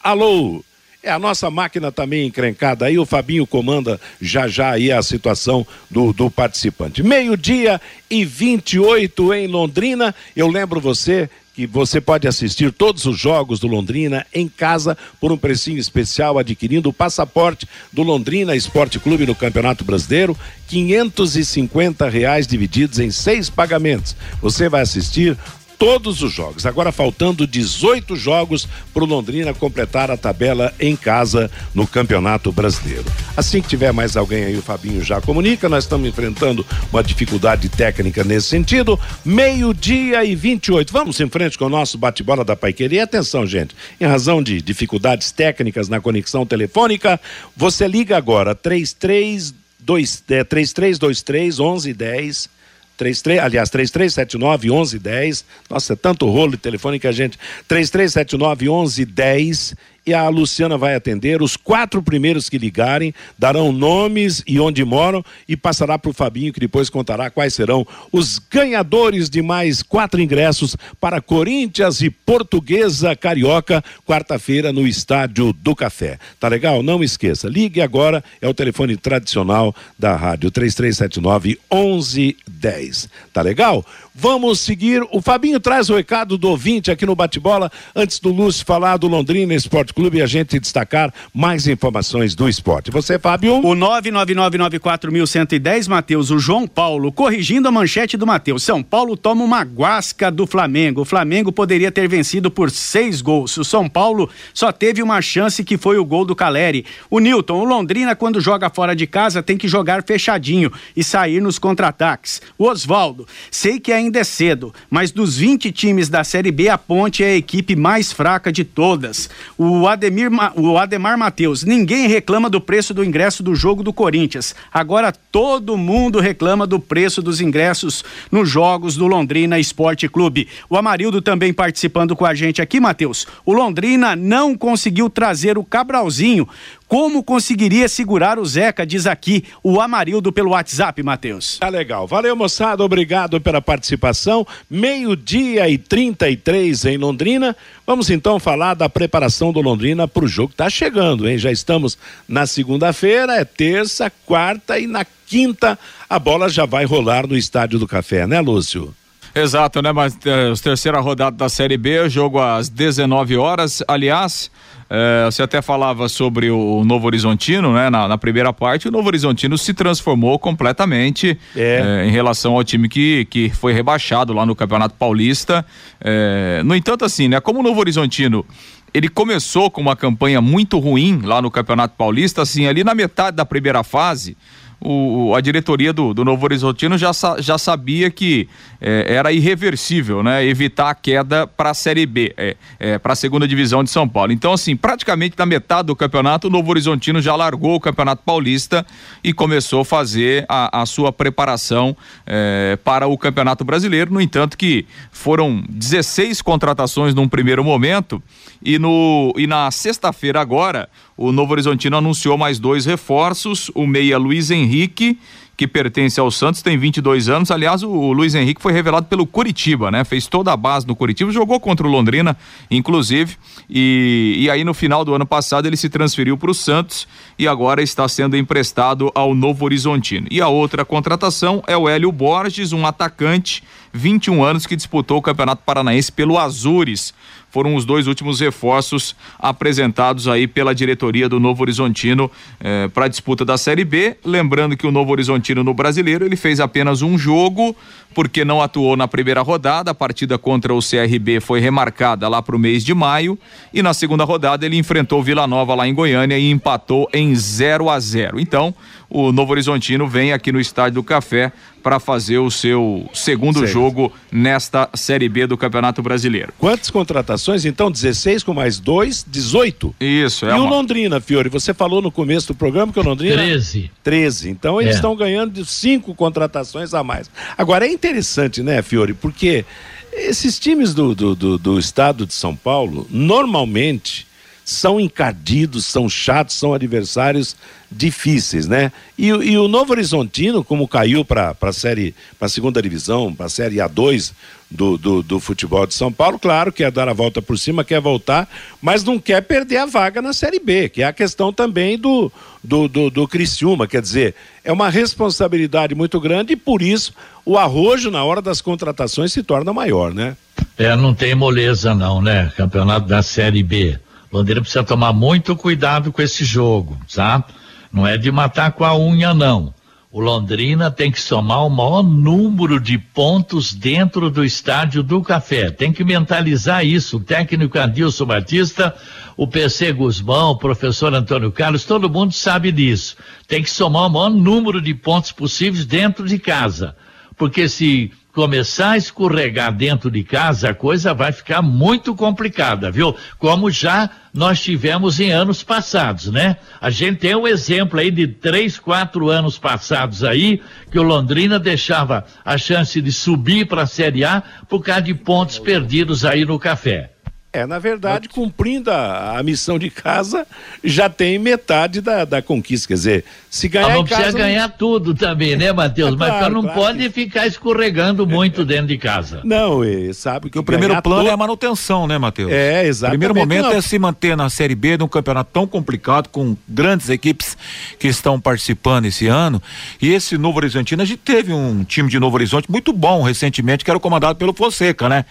[0.02, 0.64] Alô.
[1.02, 5.66] É a nossa máquina também encrencada aí, o Fabinho comanda já já aí a situação
[5.90, 7.02] do, do participante.
[7.02, 10.14] Meio-dia e 28 em Londrina.
[10.36, 15.32] Eu lembro você que você pode assistir todos os jogos do Londrina em casa por
[15.32, 20.36] um precinho especial adquirindo o passaporte do Londrina Esporte Clube no Campeonato Brasileiro,
[20.68, 24.14] 550 reais divididos em seis pagamentos.
[24.40, 25.36] Você vai assistir
[25.80, 26.66] todos os jogos.
[26.66, 33.06] Agora faltando 18 jogos para o Londrina completar a tabela em casa no Campeonato Brasileiro.
[33.34, 35.70] Assim que tiver mais alguém aí, o Fabinho já comunica.
[35.70, 39.00] Nós estamos enfrentando uma dificuldade técnica nesse sentido.
[39.24, 40.92] Meio-dia e 28.
[40.92, 42.98] Vamos em frente com o nosso bate-bola da Paiqueria.
[42.98, 43.74] E atenção, gente.
[43.98, 47.18] Em razão de dificuldades técnicas na conexão telefônica,
[47.56, 52.59] você liga agora 3323 é, 3323 1110
[53.00, 55.44] 33, aliás, 3379 1110.
[55.70, 57.38] Nossa, é tanto rolo de telefone que a gente.
[57.66, 59.74] 3379 1110
[60.06, 61.42] e a Luciana vai atender.
[61.42, 66.52] Os quatro primeiros que ligarem darão nomes e onde moram e passará para o Fabinho,
[66.52, 73.14] que depois contará quais serão os ganhadores de mais quatro ingressos para Corinthians e Portuguesa
[73.14, 76.18] Carioca, quarta-feira no Estádio do Café.
[76.38, 76.82] Tá legal?
[76.82, 77.48] Não esqueça.
[77.48, 83.08] Ligue agora, é o telefone tradicional da rádio 3379 1110.
[83.32, 83.84] Tá legal?
[84.14, 85.02] Vamos seguir.
[85.12, 89.06] O Fabinho traz o recado do ouvinte aqui no bate-bola, antes do Lúcio falar do
[89.06, 92.90] Londrina Esporte Clube e a gente destacar mais informações do esporte.
[92.90, 93.58] Você, Fábio?
[93.58, 98.64] O 99994.110, Matheus, o João Paulo, corrigindo a manchete do Matheus.
[98.64, 101.02] São Paulo toma uma guasca do Flamengo.
[101.02, 103.56] O Flamengo poderia ter vencido por seis gols.
[103.58, 106.84] O São Paulo só teve uma chance que foi o gol do Caleri.
[107.08, 111.40] O Newton, o Londrina, quando joga fora de casa, tem que jogar fechadinho e sair
[111.40, 112.42] nos contra-ataques.
[112.58, 116.76] O Oswaldo, sei que ainda é cedo, mas dos 20 times da Série B, a
[116.76, 119.30] Ponte é a equipe mais fraca de todas.
[119.56, 124.54] O Ademir, o Ademar Matheus, ninguém reclama do preço do ingresso do jogo do Corinthians.
[124.72, 130.48] Agora todo mundo reclama do preço dos ingressos nos jogos do Londrina Esporte Clube.
[130.68, 133.26] O Amarildo também participando com a gente aqui, Matheus.
[133.44, 136.48] O Londrina não conseguiu trazer o Cabralzinho.
[136.90, 141.57] Como conseguiria segurar o Zeca, diz aqui o Amarildo pelo WhatsApp, Matheus.
[141.61, 142.05] Tá legal.
[142.05, 142.83] Valeu, moçada.
[142.83, 144.44] Obrigado pela participação.
[144.68, 147.57] Meio-dia e 33 em Londrina.
[147.87, 151.38] Vamos então falar da preparação do Londrina para o jogo que tá chegando, hein?
[151.38, 157.24] Já estamos na segunda-feira, é terça, quarta e na quinta a bola já vai rolar
[157.24, 158.92] no Estádio do Café, né, Lúcio?
[159.33, 159.92] Exato, né?
[159.92, 160.18] Mas
[160.53, 163.81] os terceira rodada da Série B, jogo às 19 horas.
[163.87, 164.50] Aliás,
[164.90, 167.88] é, você até falava sobre o Novo Horizontino, né?
[167.88, 172.88] Na, na primeira parte, o Novo Horizontino se transformou completamente é, em relação ao time
[172.88, 175.64] que, que foi rebaixado lá no Campeonato Paulista.
[176.00, 177.38] É, no entanto, assim, né?
[177.40, 178.44] Como o Novo Horizontino
[178.92, 183.37] ele começou com uma campanha muito ruim lá no Campeonato Paulista, assim, ali na metade
[183.37, 184.37] da primeira fase,
[184.80, 188.48] o, a diretoria do, do Novo Horizontino já, já sabia que
[188.80, 190.44] eh, era irreversível, né?
[190.44, 192.34] Evitar a queda para a Série B,
[192.78, 194.32] é, para a segunda divisão de São Paulo.
[194.32, 198.86] Então, assim, praticamente na metade do campeonato, o Novo Horizontino já largou o Campeonato Paulista
[199.22, 204.12] e começou a fazer a, a sua preparação eh, para o Campeonato Brasileiro.
[204.12, 208.22] No entanto, que foram 16 contratações num primeiro momento
[208.62, 210.88] e, no, e na sexta-feira agora,
[211.20, 215.18] o Novo Horizontino anunciou mais dois reforços, o meia Luiz Henrique,
[215.54, 217.50] que pertence ao Santos, tem 22 anos.
[217.50, 220.02] Aliás, o, Luiz Henrique foi revelado pelo Curitiba, né?
[220.02, 222.35] Fez toda a base no Curitiba, jogou contra o Londrina,
[222.70, 223.37] inclusive.
[223.68, 227.06] E, e aí, no final do ano passado, ele se transferiu para o Santos
[227.38, 230.26] e agora está sendo emprestado ao Novo Horizontino.
[230.30, 235.22] E a outra contratação é o Hélio Borges, um atacante, 21 anos, que disputou o
[235.22, 237.12] Campeonato Paranaense pelo Azures
[237.50, 243.08] foram os dois últimos reforços apresentados aí pela diretoria do Novo Horizontino eh, para a
[243.08, 244.16] disputa da Série B.
[244.24, 247.76] Lembrando que o Novo Horizontino no Brasileiro ele fez apenas um jogo
[248.14, 249.90] porque não atuou na primeira rodada.
[249.90, 253.38] A partida contra o CRB foi remarcada lá para o mês de maio
[253.72, 257.90] e na segunda rodada ele enfrentou Vila Nova lá em Goiânia e empatou em 0
[257.90, 258.40] a 0.
[258.40, 258.74] Então
[259.10, 263.72] o Novo Horizontino vem aqui no Estádio do Café para fazer o seu segundo Certo.
[263.72, 266.52] jogo nesta Série B do Campeonato Brasileiro.
[266.58, 267.64] Quantas contratações?
[267.64, 269.94] Então, 16 com mais dois, 18.
[269.98, 270.70] Isso, é e o uma...
[270.70, 273.36] Londrina, Fiore, você falou no começo do programa que o Londrina.
[273.36, 273.90] 13.
[274.04, 274.50] 13.
[274.50, 274.96] Então eles É.
[274.96, 277.30] estão ganhando de cinco contratações a mais.
[277.58, 279.14] Agora é interessante, né, Fiore?
[279.14, 279.64] Porque
[280.12, 284.26] esses times do, do, do, do estado de São Paulo, normalmente,
[284.70, 287.56] são encardidos, são chatos, são adversários
[287.90, 288.92] difíceis, né?
[289.18, 293.35] E, o- e o Novo Horizontino, como caiu para a série, para a segunda divisão,
[293.35, 294.33] para a série A2
[294.70, 298.00] do, do, do futebol de São Paulo, claro, quer dar a volta por cima, quer
[298.00, 298.48] voltar,
[298.80, 302.30] mas não quer perder a vaga na série B, que é a questão também do,
[302.62, 303.88] do, do, do Criciúma.
[303.88, 307.12] Quer dizer, é uma responsabilidade muito grande e por isso
[307.44, 310.37] o arrojo na hora das contratações se torna maior, né?
[310.78, 312.52] É, não tem moleza não, né?
[312.56, 313.98] Campeonato da Série B.
[314.32, 317.44] Londrina precisa tomar muito cuidado com esse jogo, tá?
[317.92, 319.74] Não é de matar com a unha, não.
[320.12, 325.70] O Londrina tem que somar o maior número de pontos dentro do estádio do Café.
[325.70, 327.18] Tem que mentalizar isso.
[327.18, 328.92] O técnico Adilson Batista,
[329.36, 333.16] o PC Guzmão, o professor Antônio Carlos, todo mundo sabe disso.
[333.46, 336.96] Tem que somar o maior número de pontos possíveis dentro de casa.
[337.36, 343.14] Porque se começar a escorregar dentro de casa, a coisa vai ficar muito complicada, viu?
[343.38, 346.56] Como já nós tivemos em anos passados, né?
[346.80, 351.58] A gente tem um exemplo aí de três, quatro anos passados aí, que o Londrina
[351.58, 356.44] deixava a chance de subir para a Série A por causa de pontos perdidos aí
[356.44, 357.10] no café.
[357.52, 360.46] É, na verdade, cumprindo a, a missão de casa,
[360.84, 362.86] já tem metade da, da conquista.
[362.86, 364.22] Quer dizer, se ganhar Mas não em casa.
[364.22, 366.14] precisa ganhar tudo também, né, Matheus?
[366.14, 369.40] É Mas claro, não claro pode ficar escorregando muito dentro de casa.
[369.42, 372.52] Não, e sabe que Porque o primeiro plano to- é a manutenção, né, Matheus?
[372.52, 373.18] É, exatamente.
[373.18, 373.76] Primeiro momento Não.
[373.76, 377.58] é se manter na Série B de um campeonato tão complicado, com grandes equipes
[377.98, 379.60] que estão participando esse ano.
[380.00, 383.84] E esse Novo Horizontino, a gente teve um time de Novo Horizonte muito bom recentemente,
[383.84, 385.24] que era comandado pelo Fonseca, né?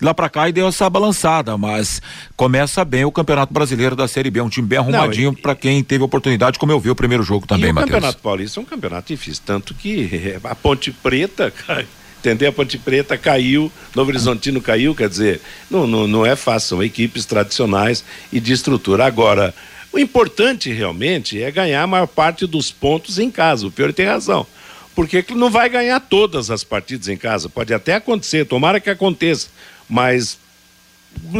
[0.00, 2.00] Lá pra cá e deu essa balançada, mas
[2.36, 6.04] começa bem o Campeonato Brasileiro da Série B, um time bem arrumadinho pra quem teve
[6.04, 7.90] oportunidade, como eu vi o primeiro jogo também, e o Matheus.
[7.92, 11.86] Campeonato Paulista é um campeonato difícil, tanto que a Ponte Preta, cai-
[12.20, 12.48] entendeu?
[12.50, 16.82] A Ponte Preta caiu, Novo Horizontino caiu, quer dizer, não, não, não é fácil, são
[16.82, 19.04] equipes tradicionais e de estrutura.
[19.04, 19.54] Agora,
[19.92, 23.66] o importante realmente é ganhar a maior parte dos pontos em casa.
[23.66, 24.46] O Fiore tem razão.
[24.94, 27.48] Porque que não vai ganhar todas as partidas em casa.
[27.50, 29.48] Pode até acontecer, tomara que aconteça.
[29.88, 30.38] Mas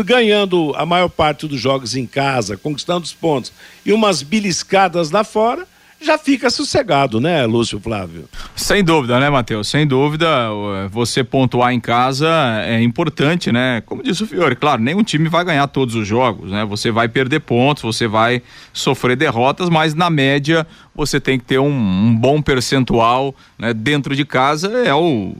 [0.05, 3.53] ganhando a maior parte dos jogos em casa, conquistando os pontos
[3.85, 5.67] e umas beliscadas lá fora,
[5.99, 8.29] já fica sossegado, né, Lúcio Flávio?
[8.55, 9.67] Sem dúvida, né, Matheus?
[9.67, 12.29] Sem dúvida, o- você pontuar em casa
[12.67, 13.83] é importante, né?
[13.87, 16.67] Como disse o Fiore, claro, nenhum time vai ganhar todos os jogos, né?
[16.67, 18.43] Você vai perder pontos, você vai
[18.75, 23.73] sofrer derrotas, mas na média você tem que ter um, um bom percentual né?
[23.73, 24.69] dentro de casa.
[24.87, 25.35] É o.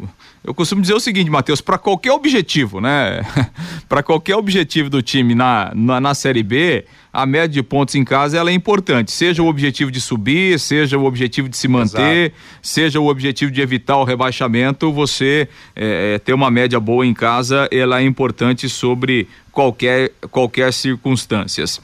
[0.47, 3.21] Eu costumo dizer o seguinte, Matheus, para qualquer objetivo, né?
[3.89, 8.05] para qualquer objetivo do time na, na, na Série B, a média de pontos em
[8.05, 9.11] casa ela é importante.
[9.11, 12.33] Seja o objetivo de subir, seja o objetivo de se manter,
[12.63, 17.13] seja o objetivo de evitar o rebaixamento, você é, é, ter uma média boa em
[17.13, 21.81] casa, ela é importante sobre qualquer qualquer circunstâncias.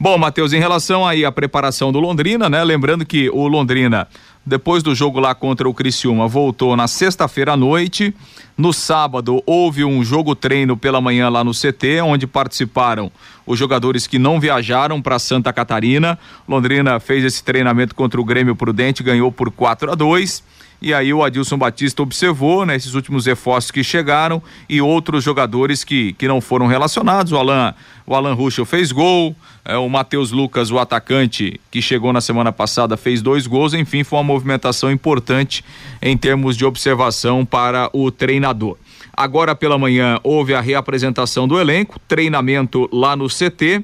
[0.00, 2.64] Bom, Matheus, em relação aí à preparação do Londrina, né?
[2.64, 4.08] Lembrando que o Londrina
[4.46, 8.14] depois do jogo lá contra o Criciúma, voltou na sexta-feira à noite.
[8.56, 13.10] No sábado, houve um jogo treino pela manhã lá no CT, onde participaram
[13.44, 16.16] os jogadores que não viajaram para Santa Catarina.
[16.48, 20.42] Londrina fez esse treinamento contra o Grêmio Prudente, ganhou por 4 a 2
[20.80, 25.82] e aí o Adilson Batista observou, né, esses últimos reforços que chegaram e outros jogadores
[25.82, 27.32] que, que não foram relacionados.
[27.32, 27.74] O Alan,
[28.06, 29.34] o Alan Ruschel fez gol,
[29.64, 33.72] é, o Matheus Lucas, o atacante que chegou na semana passada, fez dois gols.
[33.72, 35.64] Enfim, foi uma movimentação importante
[36.02, 38.76] em termos de observação para o treinador.
[39.16, 43.82] Agora pela manhã houve a reapresentação do elenco, treinamento lá no CT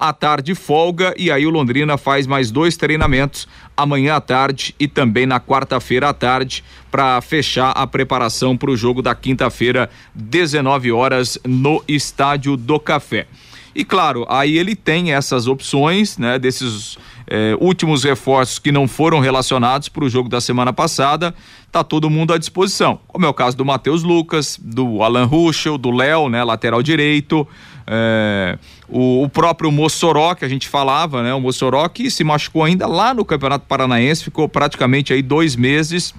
[0.00, 4.88] à tarde folga e aí o Londrina faz mais dois treinamentos amanhã à tarde e
[4.88, 10.90] também na quarta-feira à tarde para fechar a preparação para o jogo da quinta-feira 19
[10.90, 13.26] horas no estádio do Café.
[13.74, 19.20] E claro, aí ele tem essas opções, né, desses eh, últimos reforços que não foram
[19.20, 21.32] relacionados para o jogo da semana passada,
[21.70, 22.98] tá todo mundo à disposição.
[23.06, 27.46] Como é o caso do Matheus Lucas, do Alan Ruschel, do Léo, né, lateral direito,
[27.90, 28.56] eh,
[28.88, 32.86] o, o próprio Mossoró, que a gente falava, né, o Mossoró que se machucou ainda
[32.86, 36.14] lá no Campeonato Paranaense, ficou praticamente aí dois meses,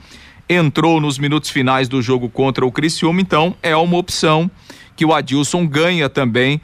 [0.50, 4.52] entrou nos minutos finais do jogo contra o Criciúma, então é uma opção
[4.98, 6.60] que o Adilson ganha também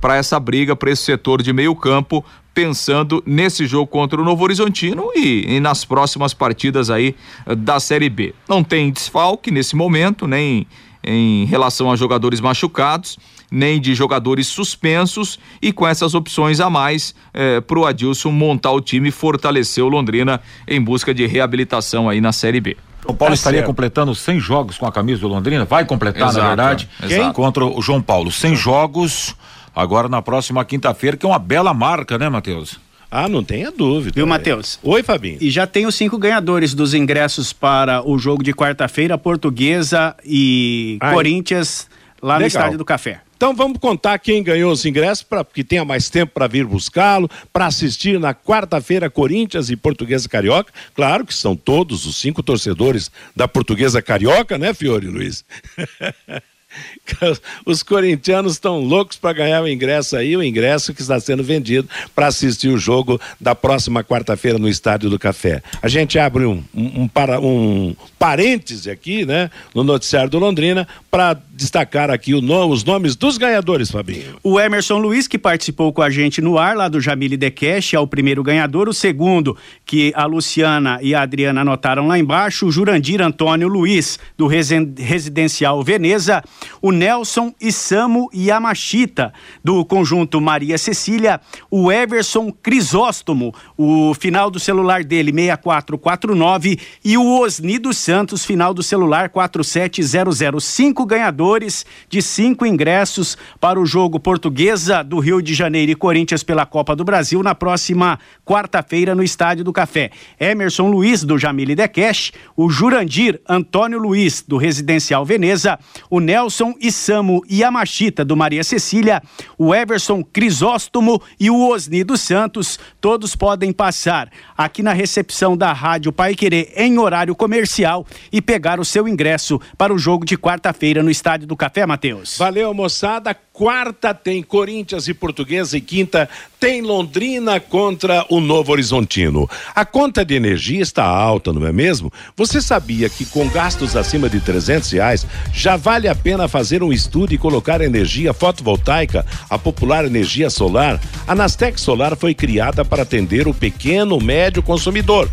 [0.00, 2.24] para essa briga, para esse setor de meio campo,
[2.56, 7.78] pensando nesse jogo contra o Novo Horizontino e, e nas próximas partidas aí eh, da
[7.78, 8.34] Série B.
[8.48, 10.66] Não tem desfalque nesse momento, nem
[11.04, 13.18] em relação a jogadores machucados
[13.50, 18.72] nem de jogadores suspensos e com essas opções a mais eh, para o Adilson montar
[18.72, 22.76] o time e fortalecer o Londrina em busca de reabilitação aí na Série B.
[23.04, 23.68] O Paulo Tá estaria certo.
[23.68, 27.32] completando 100 jogos com a camisa do Londrina, vai completar Exato, na verdade, exato.
[27.34, 28.32] contra o João Paulo.
[28.32, 29.36] 100 jogos
[29.74, 32.80] agora na próxima quinta-feira, que é uma bela marca, né, Matheus?
[33.08, 34.14] Ah, não tenha dúvida.
[34.16, 34.80] Viu, Matheus?
[34.82, 35.38] Oi, Fabinho.
[35.40, 40.98] E já tem os cinco ganhadores dos ingressos para o jogo de quarta-feira, Portuguesa e
[41.00, 41.14] Ai.
[41.14, 41.88] Corinthians,
[42.20, 42.48] lá no Legal.
[42.48, 43.20] Estádio do Café.
[43.36, 47.28] Então vamos contar quem ganhou os ingressos para que tenha mais tempo para vir buscá-lo,
[47.52, 50.72] para assistir na quarta-feira Corinthians e Portuguesa Carioca.
[50.94, 55.44] Claro que são todos os cinco torcedores da Portuguesa Carioca, né, Fiore Luiz?
[57.64, 61.88] Os corintianos estão loucos para ganhar o ingresso aí, o ingresso que está sendo vendido
[62.14, 65.62] para assistir o jogo da próxima quarta-feira no Estádio do Café.
[65.80, 70.86] A gente abre um, um, um para, um parêntese aqui, né, no noticiário do Londrina,
[71.10, 74.36] para destacar aqui no- os nomes dos ganhadores, Fabinho.
[74.42, 77.98] O Emerson Luiz, que participou com a gente no ar, lá do Jamile Decash, é
[77.98, 78.88] o primeiro ganhador.
[78.88, 84.18] O segundo, que a Luciana e a Adriana anotaram lá embaixo, o Jurandir Antônio Luiz,
[84.36, 86.42] do Residencial Veneza.
[86.80, 91.40] O Nelson Isamu Yamashita, do conjunto Maria Cecília.
[91.70, 96.78] O Everson Crisóstomo, o final do celular dele, 6449.
[97.04, 100.64] E o Osni dos Santos, final do celular 4700.
[100.64, 106.42] Cinco ganhadores de cinco ingressos para o jogo Portuguesa do Rio de Janeiro e Corinthians
[106.42, 110.10] pela Copa do Brasil na próxima quarta-feira no Estádio do Café.
[110.38, 115.78] Emerson Luiz, do Jamile Decash, o Jurandir Antônio Luiz, do Residencial Veneza,
[116.10, 116.45] o Nelson
[116.80, 119.22] Isamu Yamashita, do Maria Cecília,
[119.58, 125.72] o Everson Crisóstomo e o Osni dos Santos, todos podem passar aqui na recepção da
[125.72, 130.36] Rádio Pai Querer em horário comercial e pegar o seu ingresso para o jogo de
[130.36, 132.36] quarta-feira no Estádio do Café, Matheus.
[132.38, 133.36] Valeu, moçada.
[133.56, 136.28] Quarta tem Corinthians e Portuguesa e quinta
[136.60, 139.48] tem Londrina contra o Novo Horizontino.
[139.74, 142.12] A conta de energia está alta, não é mesmo?
[142.36, 146.92] Você sabia que com gastos acima de 300 reais já vale a pena fazer um
[146.92, 151.00] estudo e colocar energia fotovoltaica, a popular energia solar?
[151.26, 155.30] A Nastec Solar foi criada para atender o pequeno, médio consumidor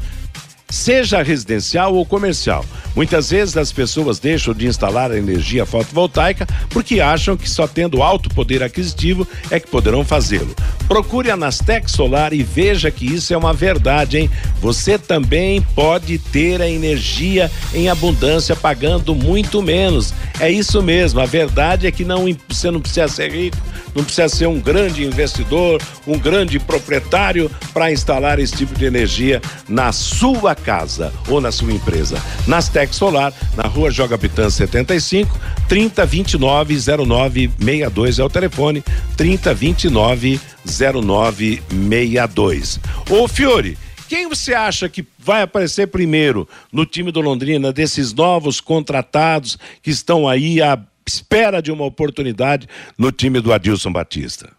[0.73, 2.65] seja residencial ou comercial.
[2.95, 8.01] Muitas vezes as pessoas deixam de instalar a energia fotovoltaica porque acham que só tendo
[8.01, 10.55] alto poder aquisitivo é que poderão fazê-lo.
[10.87, 14.29] Procure a Nastec Solar e veja que isso é uma verdade, hein?
[14.61, 20.13] Você também pode ter a energia em abundância pagando muito menos.
[20.39, 23.57] É isso mesmo, a verdade é que não, você não precisa ser rico,
[23.95, 29.41] não precisa ser um grande investidor, um grande proprietário para instalar esse tipo de energia
[29.67, 32.21] na sua casa ou na sua empresa.
[32.47, 35.37] Nastec Solar, na rua Joga Pitã 75,
[35.67, 38.81] 3029 0962 é o telefone,
[39.17, 42.79] 3029 0962.
[43.09, 48.61] Ô Fiore, quem você acha que vai aparecer primeiro no time do Londrina, desses novos
[48.61, 54.51] contratados que estão aí à espera de uma oportunidade no time do Adilson Batista?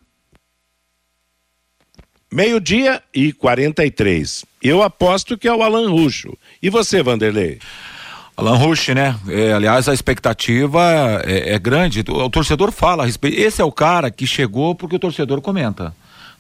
[2.33, 4.45] Meio-dia e 43.
[4.65, 6.37] Eu aposto que é o Alan Ruxo.
[6.63, 7.59] E você, Vanderlei?
[8.35, 9.15] Alan Rush, né?
[9.29, 10.81] É, aliás, a expectativa
[11.25, 12.03] é, é grande.
[12.09, 13.39] O, o torcedor fala a respeito.
[13.39, 15.95] Esse é o cara que chegou porque o torcedor comenta.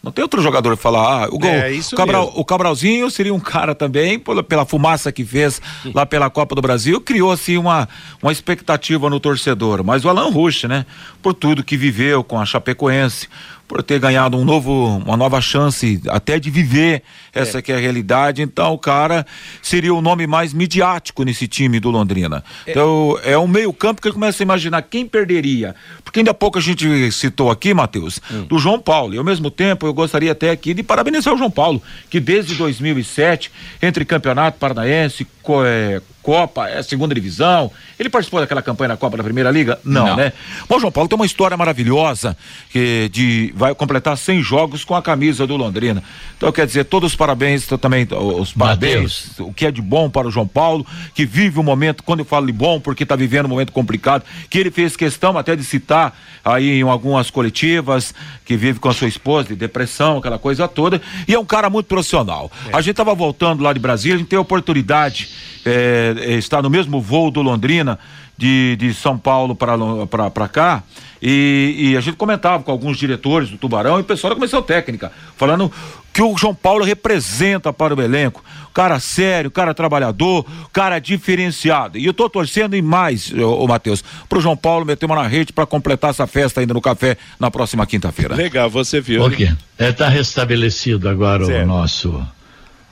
[0.04, 3.10] Não tem outro jogador que fala, ah, o, gol, É, isso o, Cabral, o Cabralzinho
[3.10, 5.62] seria um cara também, pela, pela fumaça que fez
[5.94, 7.88] lá pela Copa do Brasil, criou assim uma,
[8.22, 9.82] uma expectativa no torcedor.
[9.82, 10.84] Mas o Alan Rush, né?
[11.22, 13.28] Por tudo que viveu com a Chapecoense,
[13.66, 17.02] por ter ganhado um novo, uma nova chance até de viver
[17.32, 18.42] essa que é a realidade.
[18.42, 19.26] Então, o cara
[19.62, 22.44] seria o nome mais midiático nesse time do Londrina.
[22.66, 25.74] Então, é um meio-campo que ele começa a imaginar quem perderia.
[26.04, 29.14] Porque ainda há pouco a gente citou aqui, Matheus, do João Paulo.
[29.14, 32.54] E ao mesmo tempo, eu gostaria até aqui de parabenizar o João Paulo, que desde
[32.56, 35.26] 2007, entre Campeonato Paranaense,
[35.64, 37.70] é, Copa, é, segunda divisão.
[37.98, 39.78] Ele participou daquela campanha na Copa da Primeira Liga?
[39.84, 40.16] Não, Não.
[40.16, 40.32] né?
[40.66, 42.34] Bom, João Paulo tem uma história maravilhosa
[42.70, 46.02] que de vai completar 100 jogos com a camisa do Londrina.
[46.34, 50.26] Então, quer dizer, todos os parabéns, também os parabéns, o que é de bom para
[50.26, 53.44] o João Paulo, que vive um momento, quando eu falo de bom, porque está vivendo
[53.44, 58.14] um momento complicado, que ele fez questão até de citar aí em algumas coletivas,
[58.46, 61.68] que vive com a sua esposa, de depressão, aquela coisa toda, e é um cara
[61.68, 62.50] muito profissional.
[62.72, 65.33] A gente estava voltando lá de Brasília, a gente tem a oportunidade,
[65.64, 67.98] é, é, estar no mesmo voo do Londrina,
[68.36, 70.82] de, de São Paulo para cá.
[71.22, 74.60] E, e, a gente comentava com alguns diretores do Tubarão e o pessoal da comissão
[74.60, 75.72] técnica, falando
[76.12, 78.44] que o João Paulo representa para o elenco.
[78.74, 81.96] Cara sério, cara trabalhador, cara diferenciado.
[81.96, 85.52] E eu tô torcendo em mais, o Matheus, pro João Paulo meter uma na rede
[85.52, 88.34] para completar essa festa ainda no café na próxima quinta-feira.
[88.34, 89.22] Legal, você viu.
[89.24, 89.50] Ok.
[89.78, 91.64] É, tá restabelecido agora certo.
[91.64, 92.26] o nosso.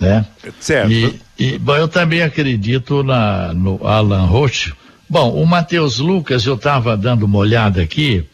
[0.00, 0.24] Né?
[0.58, 0.90] Certo.
[0.90, 4.72] E, e, bom, eu também acredito na, no Alan Rocha
[5.12, 8.24] Bom, o Matheus Lucas, eu estava dando uma olhada aqui,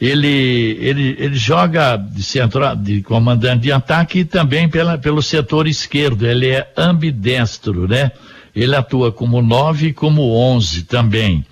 [0.00, 5.68] ele, ele, ele joga de, centro, de comandante de ataque e também pela, pelo setor
[5.68, 8.10] esquerdo, ele é ambidestro, né?
[8.56, 11.44] Ele atua como nove e como onze também.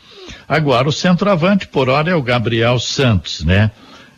[0.49, 3.71] Agora, o centroavante, por hora, é o Gabriel Santos, né?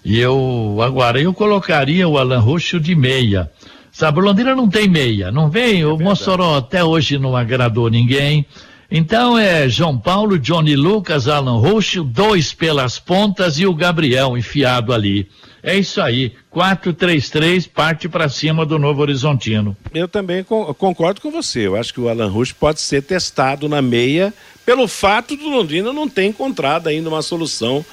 [0.04, 3.50] E eu, agora, eu colocaria o Alan Roxo de meia.
[3.94, 5.82] Sabe, o Londrina não tem meia, não vem?
[5.82, 8.44] É o Mossoró até hoje não agradou ninguém.
[8.90, 14.92] Então é João Paulo, Johnny Lucas, Alan Roxo, dois pelas pontas e o Gabriel enfiado
[14.92, 15.28] ali.
[15.62, 16.32] É isso aí.
[16.52, 19.76] 4-3-3 parte para cima do Novo Horizontino.
[19.94, 21.60] Eu também concordo com você.
[21.60, 24.34] Eu acho que o Alan Rush pode ser testado na meia
[24.66, 27.84] pelo fato do Londrina não ter encontrado ainda uma solução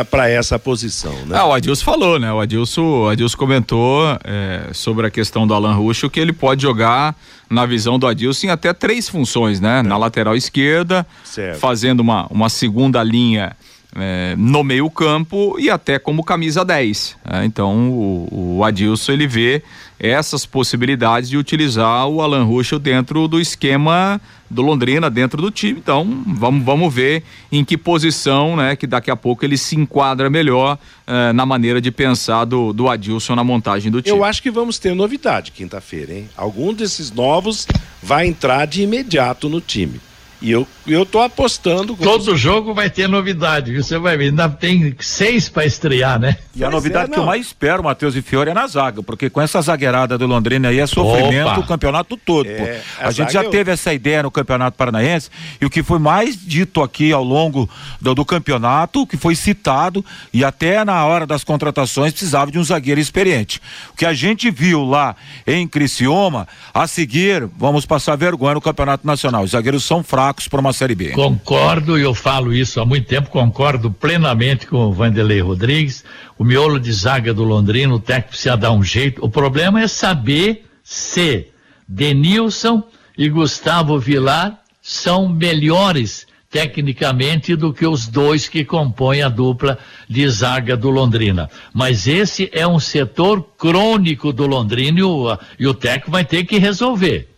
[0.00, 1.36] para essa posição, né?
[1.38, 2.32] Ah, o Adilson falou, né?
[2.32, 6.62] O Adilson, o Adilson comentou é, sobre a questão do Alan Ruxo que ele pode
[6.62, 7.14] jogar
[7.48, 9.80] na visão do Adilson em até três funções, né?
[9.80, 9.82] É.
[9.82, 11.58] Na lateral esquerda, certo.
[11.58, 13.54] fazendo uma, uma segunda linha
[13.96, 17.16] é, no meio campo e até como camisa 10.
[17.28, 19.62] É, então o, o, Adilson ele vê
[19.98, 25.78] essas possibilidades de utilizar o Alan Ruschel dentro do esquema do Londrina, dentro do time.
[25.78, 30.30] Então vamos, vamos ver em que posição, né, que daqui a pouco ele se enquadra
[30.30, 34.16] melhor é, na maneira de pensar do, do Adilson na montagem do time.
[34.16, 36.28] Eu acho que vamos ter novidade quinta-feira, hein?
[36.36, 37.66] Algum desses novos
[38.02, 40.00] vai entrar de imediato no time.
[40.40, 41.94] E eu, eu tô apostando.
[41.94, 42.36] Todo você...
[42.36, 44.30] jogo vai ter novidade, Você vai ver.
[44.30, 46.36] Ainda tem seis para estrear, né?
[46.56, 49.28] E a novidade é, que eu mais espero, Matheus e Fiore, é na zaga, porque
[49.28, 51.60] com essa zagueirada do Londrina aí é sofrimento Opa.
[51.60, 52.48] o campeonato todo.
[52.48, 53.50] É, a, a gente já eu...
[53.50, 55.28] teve essa ideia no Campeonato Paranaense
[55.60, 57.68] e o que foi mais dito aqui ao longo
[58.00, 62.64] do, do campeonato, que foi citado e até na hora das contratações precisava de um
[62.64, 63.60] zagueiro experiente.
[63.92, 65.14] O que a gente viu lá
[65.46, 69.42] em Criciúma, a seguir, vamos passar vergonha no Campeonato Nacional.
[69.42, 71.10] Os zagueiros são fracos para uma Série B.
[71.10, 76.04] Concordo, e eu falo isso há muito tempo, concordo plenamente com o Vanderlei Rodrigues.
[76.38, 79.24] O miolo de zaga do Londrino, o técnico precisa dar um jeito.
[79.24, 81.48] O problema é saber se
[81.86, 82.82] Denilson
[83.16, 89.78] e Gustavo Vilar são melhores tecnicamente do que os dois que compõem a dupla
[90.08, 91.48] de zaga do Londrina.
[91.72, 96.44] Mas esse é um setor crônico do Londrina e o, e o técnico vai ter
[96.44, 97.29] que resolver.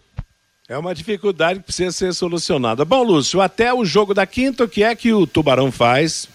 [0.72, 2.82] É uma dificuldade que precisa ser solucionada.
[2.82, 6.26] Bom, Lúcio, até o jogo da quinta, o que é que o Tubarão faz?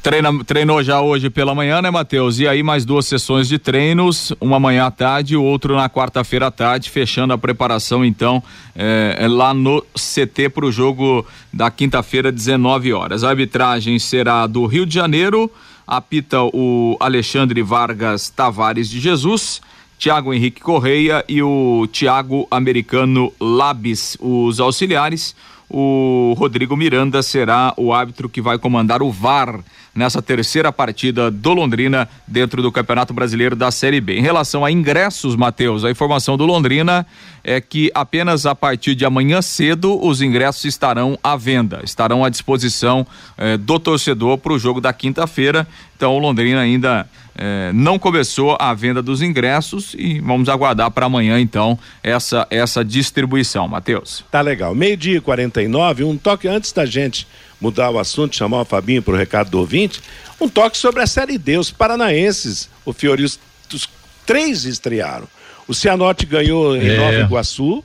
[0.00, 2.38] Treina, treinou já hoje pela manhã, né, Matheus?
[2.38, 6.46] E aí mais duas sessões de treinos, uma manhã à tarde e outro na quarta-feira
[6.46, 8.40] à tarde, fechando a preparação então
[8.76, 13.24] é, é lá no CT para o jogo da quinta-feira, 19 horas.
[13.24, 15.50] A arbitragem será do Rio de Janeiro,
[15.84, 19.60] apita o Alexandre Vargas Tavares de Jesus.
[20.02, 25.32] Tiago Henrique Correia e o Tiago Americano Labis, os auxiliares.
[25.70, 29.60] O Rodrigo Miranda será o árbitro que vai comandar o VAR
[29.94, 34.18] nessa terceira partida do Londrina dentro do Campeonato Brasileiro da Série B.
[34.18, 37.06] Em relação a ingressos, Matheus, a informação do Londrina
[37.44, 42.28] é que apenas a partir de amanhã cedo os ingressos estarão à venda, estarão à
[42.28, 45.66] disposição eh, do torcedor para o jogo da quinta-feira.
[46.02, 47.06] Então o Londrina ainda
[47.38, 52.84] é, não começou a venda dos ingressos e vamos aguardar para amanhã então essa essa
[52.84, 54.24] distribuição, Matheus.
[54.28, 54.74] Tá legal.
[54.74, 57.24] Meio-dia e 49, um toque antes da gente
[57.60, 60.02] mudar o assunto, chamar o Fabinho para o recado do ouvinte,
[60.40, 61.56] um toque sobre a Série D.
[61.56, 63.38] Os paranaenses, o Fiori, os,
[63.72, 63.88] os
[64.26, 65.28] três estrearam.
[65.68, 66.96] O Cianorte ganhou em é.
[66.96, 67.84] Nova Iguaçu,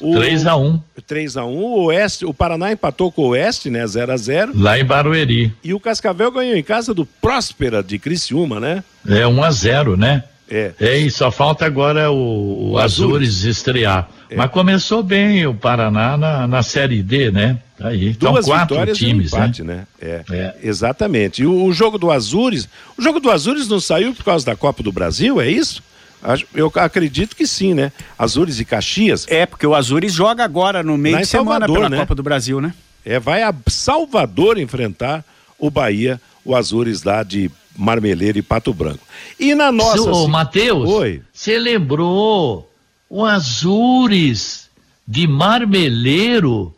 [0.00, 3.68] o 3 a 1 3 a 1 o Oeste, o Paraná empatou com o Oeste,
[3.68, 3.84] né?
[3.86, 5.52] 0 a 0 Lá em Barueri.
[5.64, 8.84] E o Cascavel ganhou em casa do Próspera de Criciúma, né?
[9.08, 10.22] É 1 a 0 né?
[10.50, 10.72] É.
[10.80, 14.08] é e só falta agora o, o Azures estrear.
[14.28, 14.36] É.
[14.36, 17.58] Mas começou bem o Paraná na, na Série D, né?
[17.78, 18.12] Tá aí.
[18.12, 19.74] Duas então, quatro vitórias times, e um empate, né?
[19.74, 19.86] né?
[20.00, 20.54] É, é.
[20.62, 21.42] Exatamente.
[21.42, 24.56] E o, o, jogo do Azures, o jogo do Azures não saiu por causa da
[24.56, 25.82] Copa do Brasil, é isso?
[26.54, 27.92] Eu acredito que sim, né?
[28.18, 29.26] Azures e Caxias.
[29.28, 31.96] É, porque o Azures joga agora no meio de semana Salvador, pela né?
[31.98, 32.74] Copa do Brasil, né?
[33.04, 35.24] É, vai a Salvador enfrentar
[35.58, 39.00] o Bahia, o Azures lá de Marmeleiro e Pato Branco.
[39.38, 40.10] E na nossa.
[40.10, 40.88] Ô, Matheus,
[41.32, 42.70] você lembrou
[43.08, 44.68] o Azures
[45.06, 46.74] de Marmeleiro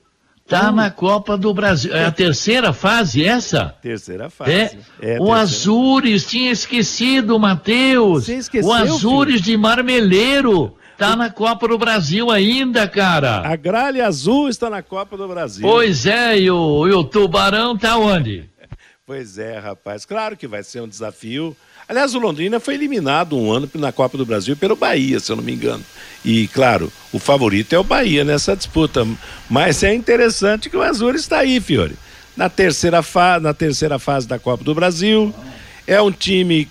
[0.52, 1.94] Tá na Copa do Brasil.
[1.94, 3.74] É a terceira fase essa?
[3.80, 4.50] Terceira fase.
[4.52, 4.64] É.
[5.00, 5.34] É, o terceira.
[5.34, 8.28] Azures, tinha esquecido, Matheus.
[8.28, 13.40] Esqueceu, O Azures de Marmeleiro tá na Copa do Brasil ainda, cara.
[13.40, 15.66] A gralha azul está na Copa do Brasil.
[15.66, 18.50] Pois é, e o, e o Tubarão tá onde?
[19.04, 20.06] Pois é, rapaz.
[20.06, 21.56] Claro que vai ser um desafio.
[21.88, 25.36] Aliás, o Londrina foi eliminado um ano na Copa do Brasil pelo Bahia, se eu
[25.36, 25.84] não me engano.
[26.24, 29.06] E, claro, o favorito é o Bahia nessa disputa.
[29.50, 31.96] Mas é interessante que o Azul está aí, Fiore.
[32.36, 35.34] Na terceira, fa na terceira fase da Copa do Brasil.
[35.86, 36.66] É um time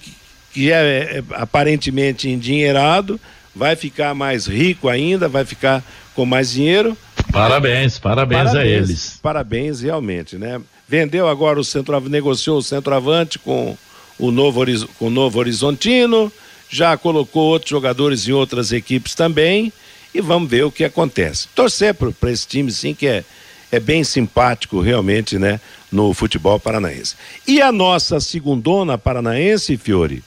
[0.54, 3.20] que- é, é aparentemente endinheirado,
[3.56, 5.84] vai ficar mais rico ainda, vai ficar
[6.16, 6.98] com mais dinheiro.
[7.32, 9.20] Parabéns, parabéns, a eles.
[9.22, 10.60] Parabéns, realmente, né?
[10.88, 13.78] Vendeu agora o centroavante, negociou o centroavante com
[14.22, 14.64] o Novo,
[15.00, 16.32] o Novo Horizontino,
[16.70, 19.74] já colocou outros jogadores em outras equipes também,
[20.14, 21.48] e vamos ver o que acontece.
[21.56, 23.26] Torcer para esse time, sim, que é,
[23.72, 25.60] é bem simpático, realmente, né,
[25.92, 27.16] no futebol paranaense.
[27.48, 30.24] E a nossa segundona paranaense, Fiore,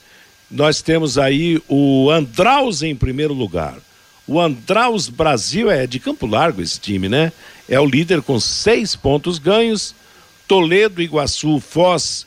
[0.50, 3.76] nós temos aí o Andraus em primeiro lugar.
[4.26, 7.32] O Andraus Brasil é de Campo Largo esse time, né?
[7.68, 9.94] É o líder com seis pontos ganhos.
[10.48, 12.26] Toledo, Iguaçu, Foz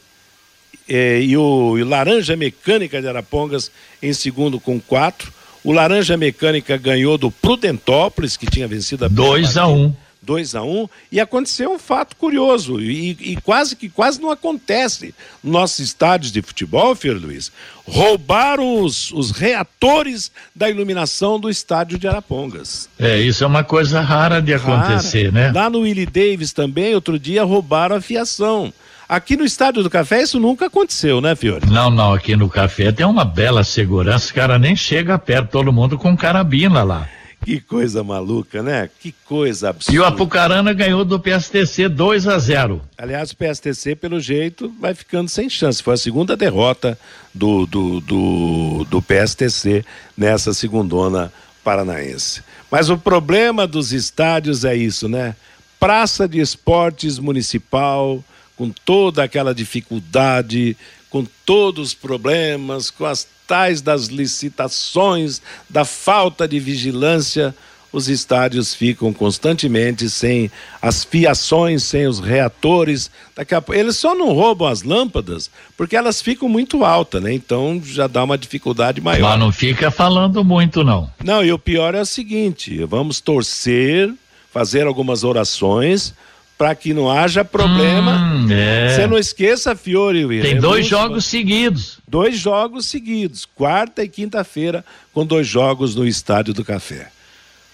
[0.88, 3.72] eh, e o e Laranja Mecânica de Arapongas
[4.02, 5.32] em segundo com quatro.
[5.64, 9.94] O Laranja Mecânica ganhou do Prudentópolis, que tinha vencido a 2 a 1 um.
[10.22, 14.30] 2 a 1 um, e aconteceu um fato curioso e, e quase que quase não
[14.30, 17.52] acontece nos nossos estádios de futebol, Filho Luiz.
[17.86, 22.90] Roubaram os, os reatores da iluminação do estádio de Arapongas.
[23.00, 25.52] É, isso é uma coisa rara de acontecer, Cara, né?
[25.58, 28.74] Lá no Willie Davis também, outro dia roubaram a fiação.
[29.10, 31.66] Aqui no estádio do Café isso nunca aconteceu, né, Fiore?
[31.68, 35.72] Não, não, aqui no café tem uma bela segurança, os cara nem chega perto, todo
[35.72, 37.08] mundo com carabina lá.
[37.46, 38.90] Que coisa maluca, né?
[39.00, 39.96] Que coisa absurda.
[39.96, 42.82] E o Apucarana ganhou do PSTC 2 a 0.
[42.98, 45.82] Aliás, o PSTC, pelo jeito, vai ficando sem chance.
[45.82, 47.00] Foi a segunda derrota
[47.34, 49.86] do, do, do, do PSTC
[50.18, 51.32] nessa segundona
[51.64, 52.42] paranaense.
[52.70, 55.36] Mas o problema dos estádios é isso, né?
[55.80, 58.22] Praça de Esportes Municipal,
[58.58, 60.76] com toda aquela dificuldade,
[61.10, 67.56] com todos os problemas, com as tais das licitações, da falta de vigilância,
[67.94, 70.52] os estádios ficam constantemente sem
[70.82, 73.10] as fiações, sem os reatores.
[73.34, 73.64] Daqui a...
[73.70, 77.34] Eles só não roubam as lâmpadas porque elas ficam muito altas, né?
[77.34, 79.30] Então já dá uma dificuldade maior.
[79.30, 81.10] Mas não fica falando muito, não.
[81.24, 84.14] Não, e o pior é o seguinte: vamos torcer,
[84.52, 86.14] fazer algumas orações
[86.58, 88.18] para que não haja problema.
[88.18, 88.90] Hum, é.
[88.96, 90.28] Você não esqueça, Fiore.
[90.42, 92.00] Tem é dois muito- jogos seguidos.
[92.08, 94.84] Dois jogos seguidos, quarta e quinta-feira,
[95.14, 97.10] com dois jogos no Estádio do Café.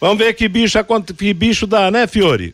[0.01, 0.77] Vamos ver que bicho,
[1.17, 2.53] que bicho dá, né, Fiore?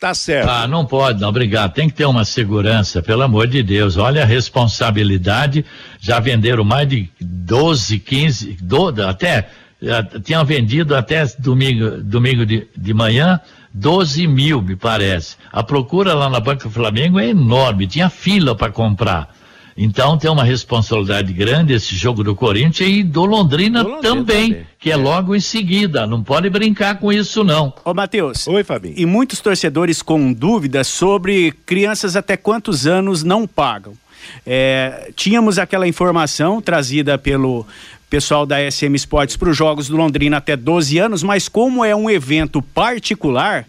[0.00, 0.48] Tá certo.
[0.48, 1.74] Ah, não pode, não, obrigado.
[1.74, 3.96] Tem que ter uma segurança, pelo amor de Deus.
[3.96, 5.64] Olha a responsabilidade.
[6.00, 9.48] Já venderam mais de 12, 15, do, até,
[10.24, 13.40] tinham vendido até domingo, domingo de, de manhã
[13.72, 15.36] 12 mil, me parece.
[15.52, 19.34] A procura lá na Banca Flamengo é enorme, tinha fila para comprar.
[19.80, 24.48] Então tem uma responsabilidade grande esse jogo do Corinthians e do Londrina, Do Londrina também,
[24.50, 24.66] também.
[24.80, 26.04] que é logo em seguida.
[26.04, 27.72] Não pode brincar com isso, não.
[27.84, 28.48] Ô, Matheus.
[28.48, 28.94] Oi, Fabinho.
[28.96, 33.92] E muitos torcedores com dúvidas sobre crianças até quantos anos não pagam.
[34.44, 37.64] É, tínhamos aquela informação trazida pelo
[38.08, 41.94] pessoal da SM Esportes para os Jogos do Londrina até 12 anos, mas como é
[41.94, 43.66] um evento particular,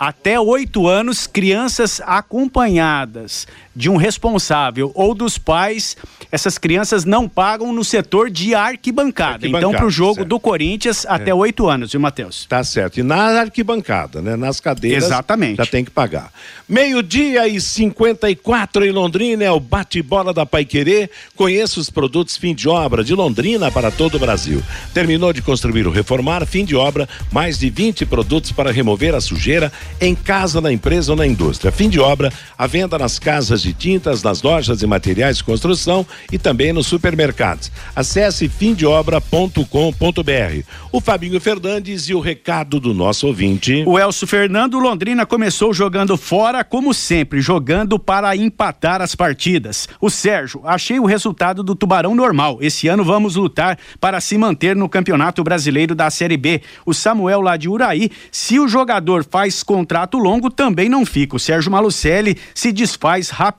[0.00, 5.96] até oito anos, crianças acompanhadas de um responsável ou dos pais,
[6.30, 9.34] essas crianças não pagam no setor de arquibancada.
[9.34, 10.28] Arquibancada, então, para o jogo certo.
[10.28, 12.46] do Corinthians, até oito anos, viu, Matheus?
[12.46, 13.00] Tá certo.
[13.00, 14.36] E na arquibancada, né?
[14.36, 15.04] Nas cadeiras.
[15.04, 15.56] Exatamente.
[15.56, 16.30] Já tem que pagar.
[16.68, 21.10] Meio-dia e 54 em Londrina é o bate-bola da Paiquerê.
[21.36, 24.62] Conheça os produtos fim de obra de Londrina para todo o Brasil.
[24.92, 29.20] Terminou de construir ou reformar, fim de obra, mais de 20 produtos para remover a
[29.20, 31.72] sujeira em casa, na empresa ou na indústria.
[31.72, 36.06] Fim de obra, a venda nas casas de tintas, nas lojas de materiais de construção
[36.30, 37.70] e também nos supermercados.
[37.94, 39.62] Acesse fimdeobra.com.br.
[40.90, 43.82] O Fabinho Fernandes e o recado do nosso ouvinte.
[43.86, 49.88] O Elcio Fernando Londrina começou jogando fora, como sempre, jogando para empatar as partidas.
[50.00, 52.58] O Sérgio, achei o resultado do Tubarão normal.
[52.60, 56.60] Esse ano vamos lutar para se manter no Campeonato Brasileiro da Série B.
[56.84, 61.36] O Samuel lá de Uraí, se o jogador faz contrato longo, também não fica.
[61.36, 63.51] O Sérgio Malucelli se desfaz rapidamente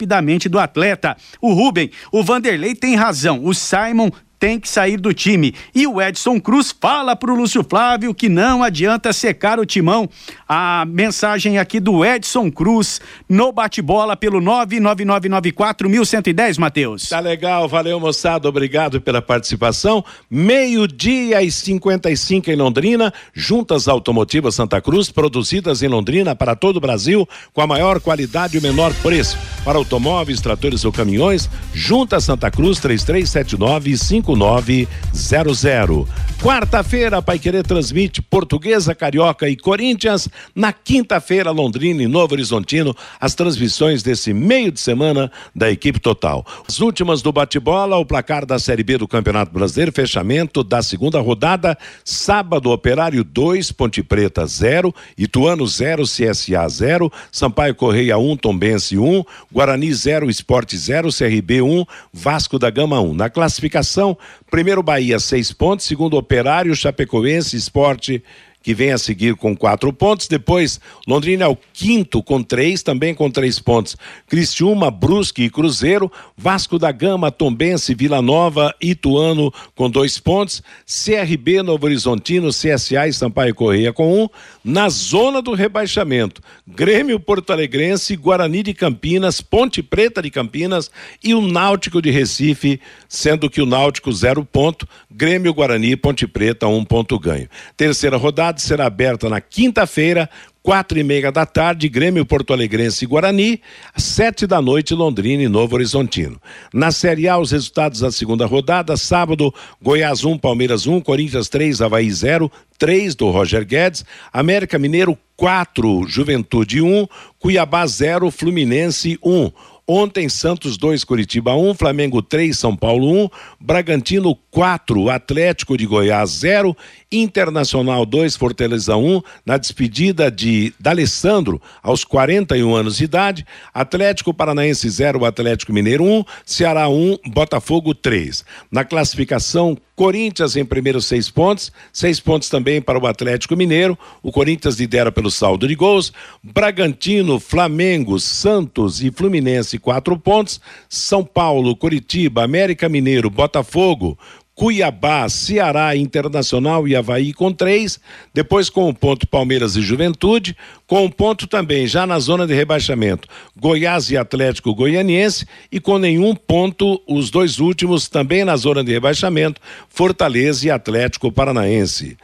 [0.50, 1.16] do atleta.
[1.42, 3.44] O Rubem, o Vanderlei tem razão.
[3.44, 4.10] O Simon
[4.44, 5.56] tem que sair do time.
[5.74, 10.10] E o Edson Cruz fala pro Lúcio Flávio que não adianta secar o timão.
[10.46, 17.08] A mensagem aqui do Edson Cruz no bate-bola pelo 99994110, Matheus.
[17.08, 20.04] Tá legal, valeu moçada, obrigado pela participação.
[20.30, 26.82] Meio-dia e 55 em Londrina, juntas automotivas Santa Cruz, produzidas em Londrina para todo o
[26.82, 29.38] Brasil, com a maior qualidade e o menor preço.
[29.64, 33.94] Para automóveis, tratores ou caminhões, junta Santa Cruz 3379
[34.36, 36.08] 5900.
[36.44, 40.28] Quarta-feira, Pai Querer transmite Portuguesa, Carioca e Corinthians.
[40.54, 46.46] Na quinta-feira, Londrina e Novo Horizontino, as transmissões desse meio de semana da equipe total.
[46.68, 51.22] As últimas do bate-bola, o placar da Série B do Campeonato Brasileiro, fechamento da segunda
[51.22, 51.78] rodada.
[52.04, 58.98] Sábado, Operário 2, Ponte Preta 0, Ituano 0, CSA 0, Sampaio Correia 1, um, Tombense
[58.98, 63.14] 1, um, Guarani 0, Esporte 0, CRB 1, um, Vasco da Gama 1.
[63.14, 64.18] Na classificação,
[64.50, 68.24] primeiro Bahia 6 pontos, segundo Operário, Chapecoense, Esporte
[68.64, 70.28] que vem a seguir com quatro pontos.
[70.28, 73.98] Depois, Londrina é o quinto com três, também com três pontos.
[74.26, 76.10] Criciúma, Brusque e Cruzeiro.
[76.36, 80.64] Vasco da Gama, Tombense, Vila Nova, Ituano com dois pontos.
[80.88, 84.30] CRB, Novo Horizontino, CSA e Sampaio Correia com um.
[84.64, 90.90] Na zona do rebaixamento, Grêmio Porto Alegrense, Guarani de Campinas, Ponte Preta de Campinas
[91.22, 96.66] e o Náutico de Recife, sendo que o Náutico zero ponto, Grêmio, Guarani, Ponte Preta
[96.68, 97.50] um ponto ganho.
[97.76, 100.30] Terceira rodada será aberta na quinta-feira,
[100.64, 103.62] quatro e meia da tarde, Grêmio Porto Alegrense e Guarani,
[103.98, 106.42] sete da noite, Londrina e Novo Horizontino.
[106.74, 111.02] Na Série A, os resultados da segunda rodada, sábado, Goiás 1, um, Palmeiras 1, um,
[111.02, 112.50] Corinthians 3, Havaí 0,
[112.80, 117.08] 3 do Roger Guedes, América Mineiro 4, Juventude 1, um,
[117.38, 119.52] Cuiabá 0, Fluminense 1.
[119.86, 126.30] Ontem, Santos 2, Curitiba 1, Flamengo 3, São Paulo 1, Bragantino 4, Atlético de Goiás
[126.30, 126.78] 0,
[127.12, 134.88] Internacional 2, Fortaleza 1, na despedida de D'Alessandro aos 41 anos de idade, Atlético Paranaense
[134.88, 138.46] 0, Atlético Mineiro 1, Ceará 1, Botafogo 3.
[138.72, 143.98] Na classificação, Corinthians em primeiro seis pontos, seis pontos também para o Atlético Mineiro.
[144.24, 146.12] O Corinthians lidera pelo saldo de gols.
[146.44, 150.60] Bragantino, Flamengo, Santos e Fluminense quatro pontos.
[150.90, 154.18] São Paulo, Curitiba, América Mineiro, Botafogo,
[154.56, 158.00] Cuiabá, Ceará, Internacional e Havaí com três,
[158.34, 162.54] depois com o ponto Palmeiras e Juventude, com um ponto também já na zona de
[162.54, 163.28] rebaixamento,
[163.58, 168.92] Goiás e Atlético Goianiense e com nenhum ponto os dois últimos também na zona de
[168.92, 172.16] rebaixamento, Fortaleza e Atlético Paranaense.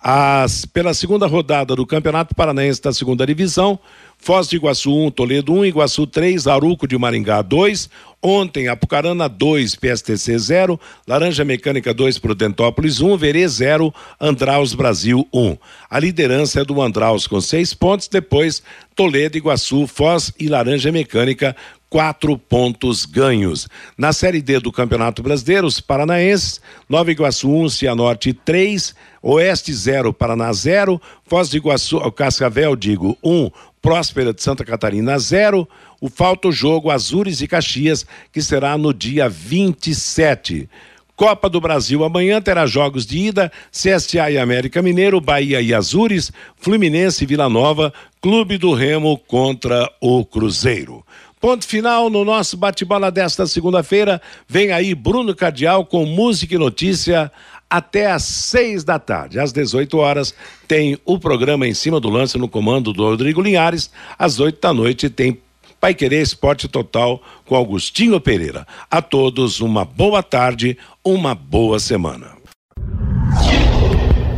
[0.00, 3.78] As, pela segunda rodada do Campeonato Paranaense da segunda divisão,
[4.18, 7.88] Foz de Iguaçu 1, Toledo 1, Iguaçu 3, Aruco de Maringá 2.
[8.20, 15.56] Ontem, Apucarana 2, PSTC 0, Laranja Mecânica 2, Prudentópolis 1, Verê 0, Andraus Brasil 1.
[15.88, 18.62] A liderança é do Andraus com seis pontos, depois
[18.96, 21.54] Toledo, Iguaçu, Foz e Laranja Mecânica
[21.88, 23.68] quatro pontos ganhos.
[23.96, 29.72] Na Série D do Campeonato Brasileiro, os paranaenses, Nova Iguaçu 1, um, Cianorte 3, Oeste
[29.72, 33.50] 0, Paraná 0, Foz de Iguaçu, Cascavel, digo, 1, um,
[33.86, 35.68] Próspera de Santa Catarina 0.
[36.00, 40.68] O falta o jogo Azures e Caxias, que será no dia 27.
[41.14, 46.32] Copa do Brasil amanhã terá jogos de ida, CSA e América Mineiro, Bahia e Azures,
[46.56, 51.04] Fluminense e Vila Nova, Clube do Remo contra o Cruzeiro.
[51.40, 54.20] Ponto final no nosso bate-bola desta segunda-feira.
[54.48, 57.30] Vem aí Bruno Cardial com música e notícia
[57.68, 59.38] até às seis da tarde.
[59.38, 60.34] Às 18 horas
[60.66, 63.90] tem o programa em cima do lance no comando do Rodrigo Linhares.
[64.18, 65.38] Às oito da noite tem
[65.80, 68.66] Pai Querer Esporte Total com Augustinho Pereira.
[68.90, 72.36] A todos uma boa tarde, uma boa semana.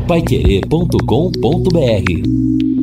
[0.06, 2.77] Paiquerê.com.br